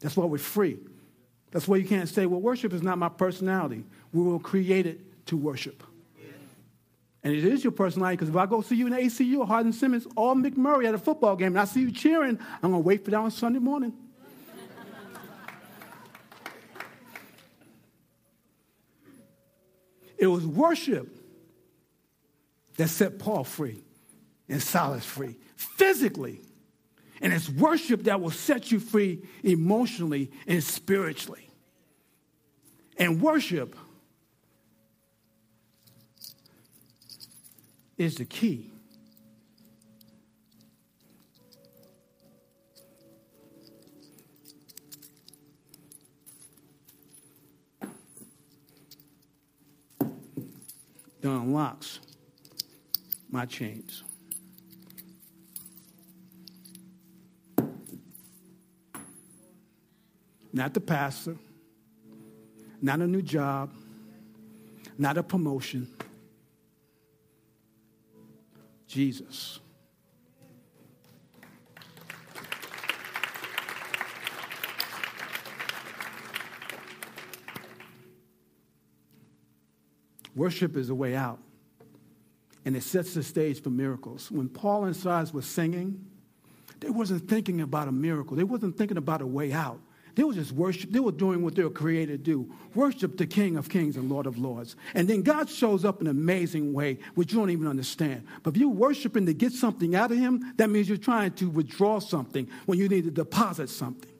That's 0.00 0.16
why 0.16 0.26
we're 0.26 0.38
free. 0.38 0.78
That's 1.52 1.68
why 1.68 1.76
you 1.76 1.86
can't 1.86 2.08
say, 2.08 2.26
well, 2.26 2.40
worship 2.40 2.72
is 2.72 2.82
not 2.82 2.98
my 2.98 3.08
personality. 3.08 3.84
We 4.12 4.22
were 4.22 4.38
created 4.38 5.04
to 5.26 5.36
worship. 5.36 5.82
And 7.24 7.32
it 7.32 7.44
is 7.44 7.62
your 7.62 7.70
personality 7.72 8.16
because 8.16 8.28
if 8.30 8.36
I 8.36 8.46
go 8.46 8.62
see 8.62 8.74
you 8.74 8.86
in 8.86 8.92
the 8.92 8.98
ACU 8.98 9.38
or 9.38 9.46
Hardin 9.46 9.72
Simmons 9.72 10.06
or 10.16 10.34
McMurry 10.34 10.86
at 10.86 10.94
a 10.94 10.98
football 10.98 11.36
game 11.36 11.48
and 11.48 11.60
I 11.60 11.66
see 11.66 11.80
you 11.80 11.92
cheering, 11.92 12.38
I'm 12.62 12.70
going 12.72 12.82
to 12.82 12.86
wait 12.86 13.04
for 13.04 13.12
that 13.12 13.18
on 13.18 13.30
Sunday 13.30 13.60
morning. 13.60 13.92
it 20.18 20.26
was 20.26 20.44
worship 20.44 21.16
that 22.76 22.88
set 22.88 23.18
Paul 23.18 23.44
free 23.44 23.84
and 24.48 24.60
Silas 24.60 25.04
free 25.04 25.36
physically. 25.54 26.40
And 27.20 27.32
it's 27.32 27.48
worship 27.48 28.04
that 28.04 28.20
will 28.20 28.32
set 28.32 28.72
you 28.72 28.80
free 28.80 29.22
emotionally 29.44 30.32
and 30.48 30.62
spiritually. 30.62 31.48
And 32.96 33.22
worship 33.22 33.76
is 38.02 38.16
the 38.16 38.24
key. 38.24 38.68
that 51.20 51.28
unlocks 51.28 52.00
my 53.30 53.46
chains. 53.46 54.02
Not 60.52 60.74
the 60.74 60.80
pastor, 60.80 61.36
not 62.80 62.98
a 62.98 63.06
new 63.06 63.22
job, 63.22 63.70
not 64.98 65.16
a 65.16 65.22
promotion. 65.22 65.86
Jesus. 68.92 69.58
Worship 80.36 80.76
is 80.76 80.90
a 80.90 80.94
way 80.94 81.14
out, 81.14 81.38
and 82.66 82.76
it 82.76 82.82
sets 82.82 83.14
the 83.14 83.22
stage 83.22 83.62
for 83.62 83.70
miracles. 83.70 84.30
When 84.30 84.50
Paul 84.50 84.84
and 84.84 84.94
Silas 84.94 85.32
were 85.32 85.40
singing, 85.40 86.04
they 86.80 86.90
wasn't 86.90 87.26
thinking 87.30 87.62
about 87.62 87.88
a 87.88 87.92
miracle. 87.92 88.36
They 88.36 88.44
wasn't 88.44 88.76
thinking 88.76 88.98
about 88.98 89.22
a 89.22 89.26
way 89.26 89.52
out. 89.52 89.80
They 90.14 90.24
were 90.24 90.34
just 90.34 90.52
worship. 90.52 90.90
They 90.90 91.00
were 91.00 91.12
doing 91.12 91.42
what 91.42 91.54
they 91.54 91.64
were 91.64 91.70
created 91.70 92.24
to 92.24 92.30
do. 92.30 92.52
Worship 92.74 93.16
the 93.16 93.26
King 93.26 93.56
of 93.56 93.70
Kings 93.70 93.96
and 93.96 94.10
Lord 94.10 94.26
of 94.26 94.36
Lords. 94.36 94.76
And 94.94 95.08
then 95.08 95.22
God 95.22 95.48
shows 95.48 95.84
up 95.84 96.00
in 96.02 96.06
an 96.06 96.10
amazing 96.10 96.74
way, 96.74 96.98
which 97.14 97.32
you 97.32 97.38
don't 97.38 97.50
even 97.50 97.66
understand. 97.66 98.26
But 98.42 98.54
if 98.54 98.60
you're 98.60 98.68
worshiping 98.68 99.24
to 99.26 99.32
get 99.32 99.52
something 99.52 99.94
out 99.94 100.12
of 100.12 100.18
him, 100.18 100.52
that 100.56 100.68
means 100.68 100.88
you're 100.88 100.98
trying 100.98 101.32
to 101.32 101.48
withdraw 101.48 101.98
something 101.98 102.46
when 102.66 102.78
you 102.78 102.88
need 102.88 103.04
to 103.04 103.10
deposit 103.10 103.70
something. 103.70 104.10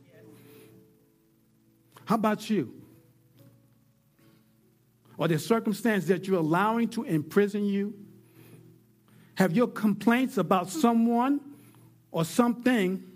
How 2.06 2.14
about 2.14 2.48
you? 2.48 2.74
Are 5.18 5.28
there 5.28 5.38
circumstances 5.38 6.08
that 6.08 6.26
you're 6.26 6.38
allowing 6.38 6.88
to 6.90 7.04
imprison 7.04 7.66
you? 7.66 7.94
Have 9.34 9.52
your 9.52 9.68
complaints 9.68 10.38
about 10.38 10.70
someone 10.70 11.40
or 12.10 12.24
something 12.24 13.11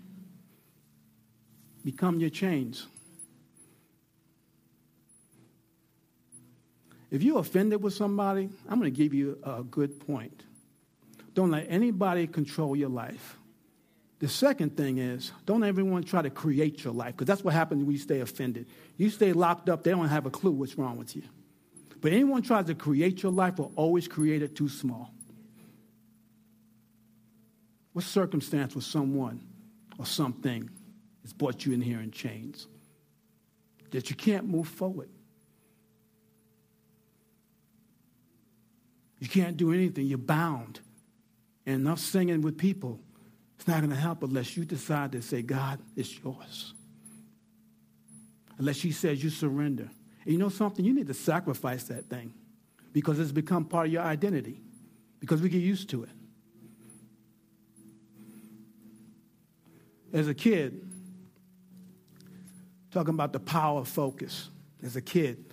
become 1.87 2.19
your 2.19 2.29
chains? 2.29 2.85
If 7.09 7.23
you're 7.23 7.39
offended 7.39 7.81
with 7.81 7.93
somebody, 7.93 8.49
I'm 8.67 8.77
going 8.77 8.93
to 8.93 8.97
give 8.97 9.13
you 9.13 9.39
a 9.41 9.63
good 9.63 10.05
point. 10.05 10.43
Don't 11.33 11.49
let 11.49 11.67
anybody 11.69 12.27
control 12.27 12.75
your 12.75 12.89
life. 12.89 13.37
The 14.19 14.27
second 14.27 14.75
thing 14.75 14.97
is, 14.97 15.31
don't 15.45 15.63
everyone 15.63 16.03
try 16.03 16.21
to 16.21 16.29
create 16.29 16.83
your 16.83 16.93
life, 16.93 17.13
because 17.13 17.27
that's 17.27 17.41
what 17.41 17.53
happens 17.53 17.85
when 17.85 17.93
you 17.93 17.99
stay 17.99 18.19
offended. 18.19 18.65
You 18.97 19.09
stay 19.09 19.31
locked 19.31 19.69
up, 19.69 19.83
they 19.83 19.91
don't 19.91 20.09
have 20.09 20.25
a 20.25 20.29
clue 20.29 20.51
what's 20.51 20.77
wrong 20.77 20.97
with 20.97 21.15
you. 21.15 21.23
But 22.01 22.11
anyone 22.11 22.41
tries 22.41 22.65
to 22.65 22.75
create 22.75 23.23
your 23.23 23.31
life 23.31 23.59
will 23.59 23.71
always 23.77 24.09
create 24.09 24.41
it 24.41 24.57
too 24.57 24.67
small. 24.67 25.13
What 27.93 28.03
circumstance 28.03 28.75
was 28.75 28.85
someone 28.85 29.41
or 29.97 30.05
something 30.05 30.69
has 31.27 31.33
brought 31.33 31.65
you 31.65 31.73
in 31.73 31.81
here 31.81 31.99
in 31.99 32.09
chains 32.09 32.67
that 33.91 34.09
you 34.09 34.15
can't 34.15 34.47
move 34.47 34.65
forward? 34.65 35.09
You 39.19 39.27
can't 39.27 39.57
do 39.57 39.73
anything. 39.73 40.05
You're 40.05 40.19
bound. 40.19 40.79
And 41.65 41.81
enough 41.81 41.99
singing 41.99 42.41
with 42.41 42.57
people, 42.57 43.01
it's 43.57 43.67
not 43.67 43.79
going 43.79 43.89
to 43.89 43.97
help 43.97 44.23
unless 44.23 44.55
you 44.55 44.63
decide 44.63 45.11
to 45.11 45.21
say, 45.21 45.41
God, 45.41 45.79
it's 45.97 46.17
yours. 46.23 46.73
Unless 48.57 48.77
she 48.77 48.93
says 48.93 49.21
you 49.21 49.29
surrender. 49.29 49.89
And 50.23 50.31
you 50.31 50.37
know 50.37 50.47
something? 50.47 50.85
You 50.85 50.93
need 50.93 51.07
to 51.07 51.13
sacrifice 51.13 51.83
that 51.85 52.05
thing 52.05 52.33
because 52.93 53.19
it's 53.19 53.33
become 53.33 53.65
part 53.65 53.87
of 53.87 53.91
your 53.91 54.03
identity 54.03 54.61
because 55.19 55.41
we 55.41 55.49
get 55.49 55.61
used 55.61 55.89
to 55.89 56.03
it. 56.03 56.09
As 60.13 60.29
a 60.29 60.33
kid, 60.33 60.86
talking 62.91 63.13
about 63.13 63.33
the 63.33 63.39
power 63.39 63.79
of 63.81 63.87
focus. 63.87 64.49
As 64.83 64.95
a 64.95 65.01
kid, 65.01 65.43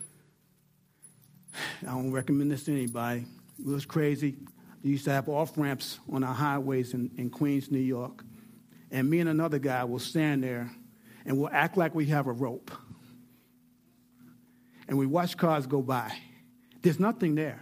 I 1.83 1.87
don't 1.87 2.13
recommend 2.13 2.51
this 2.51 2.65
to 2.65 2.73
anybody. 2.73 3.25
It 3.59 3.67
was 3.67 3.87
crazy. 3.87 4.37
We 4.83 4.91
used 4.91 5.05
to 5.05 5.13
have 5.13 5.29
off 5.29 5.57
ramps 5.57 5.99
on 6.13 6.23
our 6.23 6.35
highways 6.35 6.93
in, 6.93 7.11
in 7.17 7.31
Queens, 7.31 7.71
New 7.71 7.79
York. 7.79 8.23
And 8.91 9.09
me 9.09 9.21
and 9.21 9.29
another 9.29 9.59
guy 9.59 9.85
will 9.85 9.99
stand 9.99 10.45
there 10.45 10.71
and 11.25 11.39
we'll 11.39 11.51
act 11.51 11.77
like 11.77 11.95
we 11.95 12.07
have 12.07 12.27
a 12.27 12.33
rope 12.33 12.71
and 14.89 14.99
we 14.99 15.07
watch 15.07 15.37
cars 15.37 15.67
go 15.67 15.81
by. 15.81 16.13
There's 16.83 17.01
nothing 17.01 17.35
there, 17.35 17.61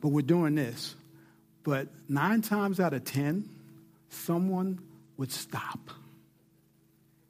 but 0.00 0.08
we're 0.08 0.22
doing 0.22 0.54
this. 0.54 0.94
But 1.64 1.88
nine 2.08 2.40
times 2.42 2.80
out 2.80 2.94
of 2.94 3.04
ten, 3.04 3.48
someone 4.08 4.80
would 5.16 5.30
stop. 5.30 5.90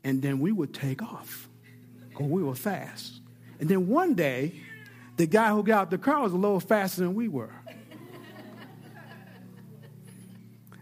And 0.04 0.20
then 0.20 0.40
we 0.40 0.52
would 0.52 0.74
take 0.74 1.02
off 1.02 1.48
because 2.08 2.26
we 2.26 2.42
were 2.42 2.54
fast. 2.54 3.20
And 3.60 3.68
then 3.68 3.88
one 3.88 4.14
day, 4.14 4.52
the 5.16 5.26
guy 5.26 5.50
who 5.50 5.62
got 5.62 5.82
out 5.82 5.90
the 5.90 5.98
car 5.98 6.22
was 6.22 6.32
a 6.32 6.36
little 6.36 6.60
faster 6.60 7.02
than 7.02 7.14
we 7.14 7.28
were. 7.28 7.52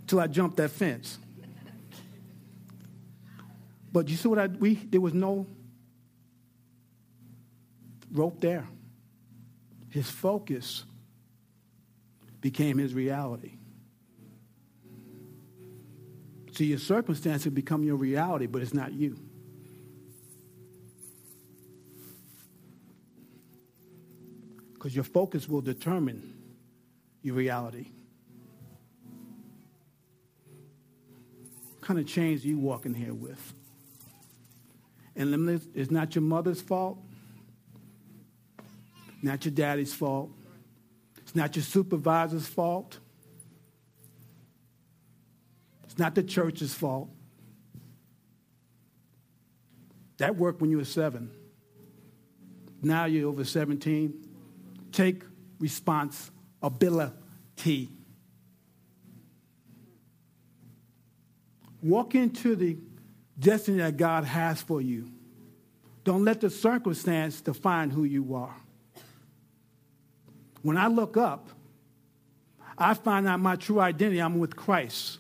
Till 0.07 0.19
I 0.19 0.27
jumped 0.27 0.57
that 0.57 0.71
fence. 0.71 1.19
But 3.93 4.09
you 4.09 4.17
see 4.17 4.29
what 4.29 4.39
I 4.39 4.47
we 4.47 4.75
there 4.75 5.01
was 5.01 5.15
no 5.15 5.47
rope 8.13 8.41
there. 8.41 8.67
His 9.91 10.09
focus 10.09 10.85
became 12.41 12.79
his 12.79 12.95
reality. 12.95 13.53
See, 16.61 16.67
your 16.67 16.79
circumstances 16.79 17.51
become 17.51 17.85
your 17.85 17.97
reality, 17.97 18.45
but 18.45 18.61
it's 18.61 18.75
not 18.75 18.93
you. 18.93 19.19
Because 24.75 24.95
your 24.95 25.05
focus 25.05 25.49
will 25.49 25.63
determine 25.63 26.35
your 27.23 27.35
reality. 27.35 27.87
What 31.71 31.81
kind 31.81 31.99
of 31.99 32.07
chains 32.07 32.45
are 32.45 32.49
you 32.49 32.59
walking 32.59 32.93
here 32.93 33.15
with? 33.15 33.55
And 35.17 35.49
it's 35.75 35.91
not 35.91 36.15
your 36.15 36.21
mother's 36.21 36.61
fault 36.61 36.99
not 39.23 39.47
your 39.47 39.53
daddy's 39.53 39.95
fault. 39.95 40.31
It's 41.23 41.35
not 41.35 41.57
your 41.57 41.63
supervisor's 41.63 42.47
fault. 42.47 42.99
Not 46.01 46.15
the 46.15 46.23
church's 46.23 46.73
fault. 46.73 47.11
That 50.17 50.35
worked 50.35 50.63
when 50.63 50.71
you 50.71 50.79
were 50.79 50.87
seven. 50.87 51.31
Now 52.81 53.05
you're 53.05 53.29
over 53.29 53.45
17. 53.45 54.15
Take 54.93 55.25
responsibility. 55.59 57.91
Walk 61.83 62.15
into 62.15 62.57
the 62.57 62.79
destiny 63.39 63.83
that 63.83 63.99
God 63.99 64.25
has 64.25 64.63
for 64.63 64.81
you. 64.81 65.13
Don't 66.05 66.25
let 66.25 66.41
the 66.41 66.49
circumstance 66.49 67.43
define 67.43 67.91
who 67.91 68.05
you 68.05 68.37
are. 68.37 68.57
When 70.63 70.79
I 70.79 70.87
look 70.87 71.19
up, 71.19 71.51
I 72.79 72.95
find 72.95 73.29
out 73.29 73.41
my 73.41 73.57
true 73.57 73.81
identity. 73.81 74.21
I'm 74.21 74.39
with 74.39 74.57
Christ. 74.57 75.19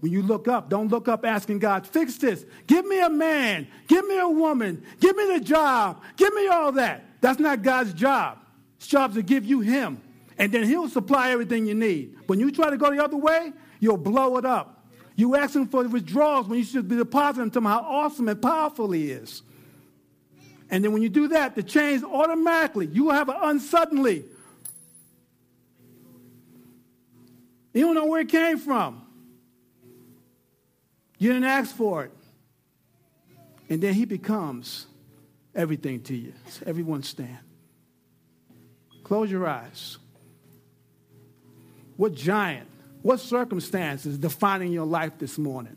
When 0.00 0.10
you 0.10 0.22
look 0.22 0.48
up, 0.48 0.70
don't 0.70 0.88
look 0.88 1.08
up 1.08 1.24
asking 1.26 1.58
God, 1.58 1.86
fix 1.86 2.16
this. 2.16 2.44
Give 2.66 2.86
me 2.86 3.00
a 3.00 3.10
man. 3.10 3.68
Give 3.86 4.06
me 4.06 4.18
a 4.18 4.28
woman. 4.28 4.82
Give 4.98 5.14
me 5.14 5.38
the 5.38 5.40
job. 5.40 6.02
Give 6.16 6.32
me 6.34 6.48
all 6.48 6.72
that. 6.72 7.04
That's 7.20 7.38
not 7.38 7.62
God's 7.62 7.92
job. 7.92 8.38
His 8.78 8.88
job 8.88 9.10
is 9.10 9.16
to 9.16 9.22
give 9.22 9.44
you 9.44 9.60
Him. 9.60 10.00
And 10.38 10.50
then 10.50 10.64
He'll 10.64 10.88
supply 10.88 11.30
everything 11.32 11.66
you 11.66 11.74
need. 11.74 12.16
When 12.26 12.40
you 12.40 12.50
try 12.50 12.70
to 12.70 12.78
go 12.78 12.90
the 12.90 13.04
other 13.04 13.18
way, 13.18 13.52
you'll 13.78 13.98
blow 13.98 14.38
it 14.38 14.46
up. 14.46 14.86
You 15.16 15.36
ask 15.36 15.54
Him 15.54 15.68
for 15.68 15.86
withdrawals 15.86 16.48
when 16.48 16.58
you 16.58 16.64
should 16.64 16.88
be 16.88 16.96
depositing 16.96 17.50
to 17.50 17.58
Him 17.58 17.66
how 17.66 17.80
awesome 17.80 18.26
and 18.28 18.40
powerful 18.40 18.90
He 18.90 19.10
is. 19.10 19.42
And 20.70 20.82
then 20.82 20.92
when 20.92 21.02
you 21.02 21.10
do 21.10 21.28
that, 21.28 21.56
the 21.56 21.62
change 21.62 22.02
automatically, 22.02 22.86
you 22.86 23.04
will 23.04 23.12
have 23.12 23.28
an 23.28 23.36
unsuddenly. 23.38 24.24
You 27.74 27.82
don't 27.82 27.94
know 27.94 28.06
where 28.06 28.22
it 28.22 28.30
came 28.30 28.56
from. 28.56 29.02
You 31.20 31.34
didn't 31.34 31.44
ask 31.44 31.76
for 31.76 32.04
it. 32.04 32.12
And 33.68 33.80
then 33.80 33.94
he 33.94 34.06
becomes 34.06 34.86
everything 35.54 36.00
to 36.04 36.16
you. 36.16 36.32
So 36.48 36.62
everyone 36.66 37.02
stand. 37.04 37.38
Close 39.04 39.30
your 39.30 39.46
eyes. 39.46 39.98
What 41.96 42.14
giant, 42.14 42.68
what 43.02 43.20
circumstance 43.20 44.06
is 44.06 44.16
defining 44.16 44.72
your 44.72 44.86
life 44.86 45.18
this 45.18 45.36
morning? 45.36 45.76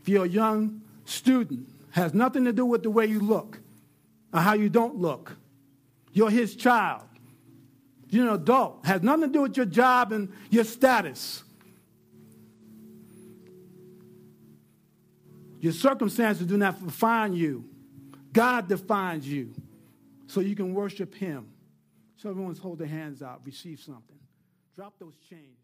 If 0.00 0.08
you're 0.08 0.24
a 0.24 0.28
young 0.28 0.82
student, 1.04 1.68
has 1.90 2.14
nothing 2.14 2.44
to 2.44 2.52
do 2.52 2.64
with 2.64 2.84
the 2.84 2.90
way 2.90 3.06
you 3.06 3.18
look 3.18 3.58
or 4.32 4.40
how 4.40 4.54
you 4.54 4.68
don't 4.68 4.96
look. 4.96 5.36
You're 6.12 6.30
his 6.30 6.54
child. 6.54 7.02
You're 8.08 8.28
an 8.28 8.34
adult. 8.34 8.84
Has 8.84 9.02
nothing 9.02 9.22
to 9.22 9.28
do 9.32 9.42
with 9.42 9.56
your 9.56 9.66
job 9.66 10.12
and 10.12 10.32
your 10.50 10.64
status. 10.64 11.43
Your 15.64 15.72
circumstances 15.72 16.46
do 16.46 16.58
not 16.58 16.84
define 16.84 17.32
you. 17.32 17.64
God 18.34 18.68
defines 18.68 19.26
you. 19.26 19.54
So 20.26 20.40
you 20.40 20.54
can 20.54 20.74
worship 20.74 21.14
Him. 21.14 21.48
So 22.16 22.28
everyone's 22.28 22.58
hold 22.58 22.80
their 22.80 22.86
hands 22.86 23.22
out, 23.22 23.40
receive 23.46 23.80
something. 23.80 24.18
Drop 24.76 24.98
those 24.98 25.16
chains. 25.30 25.63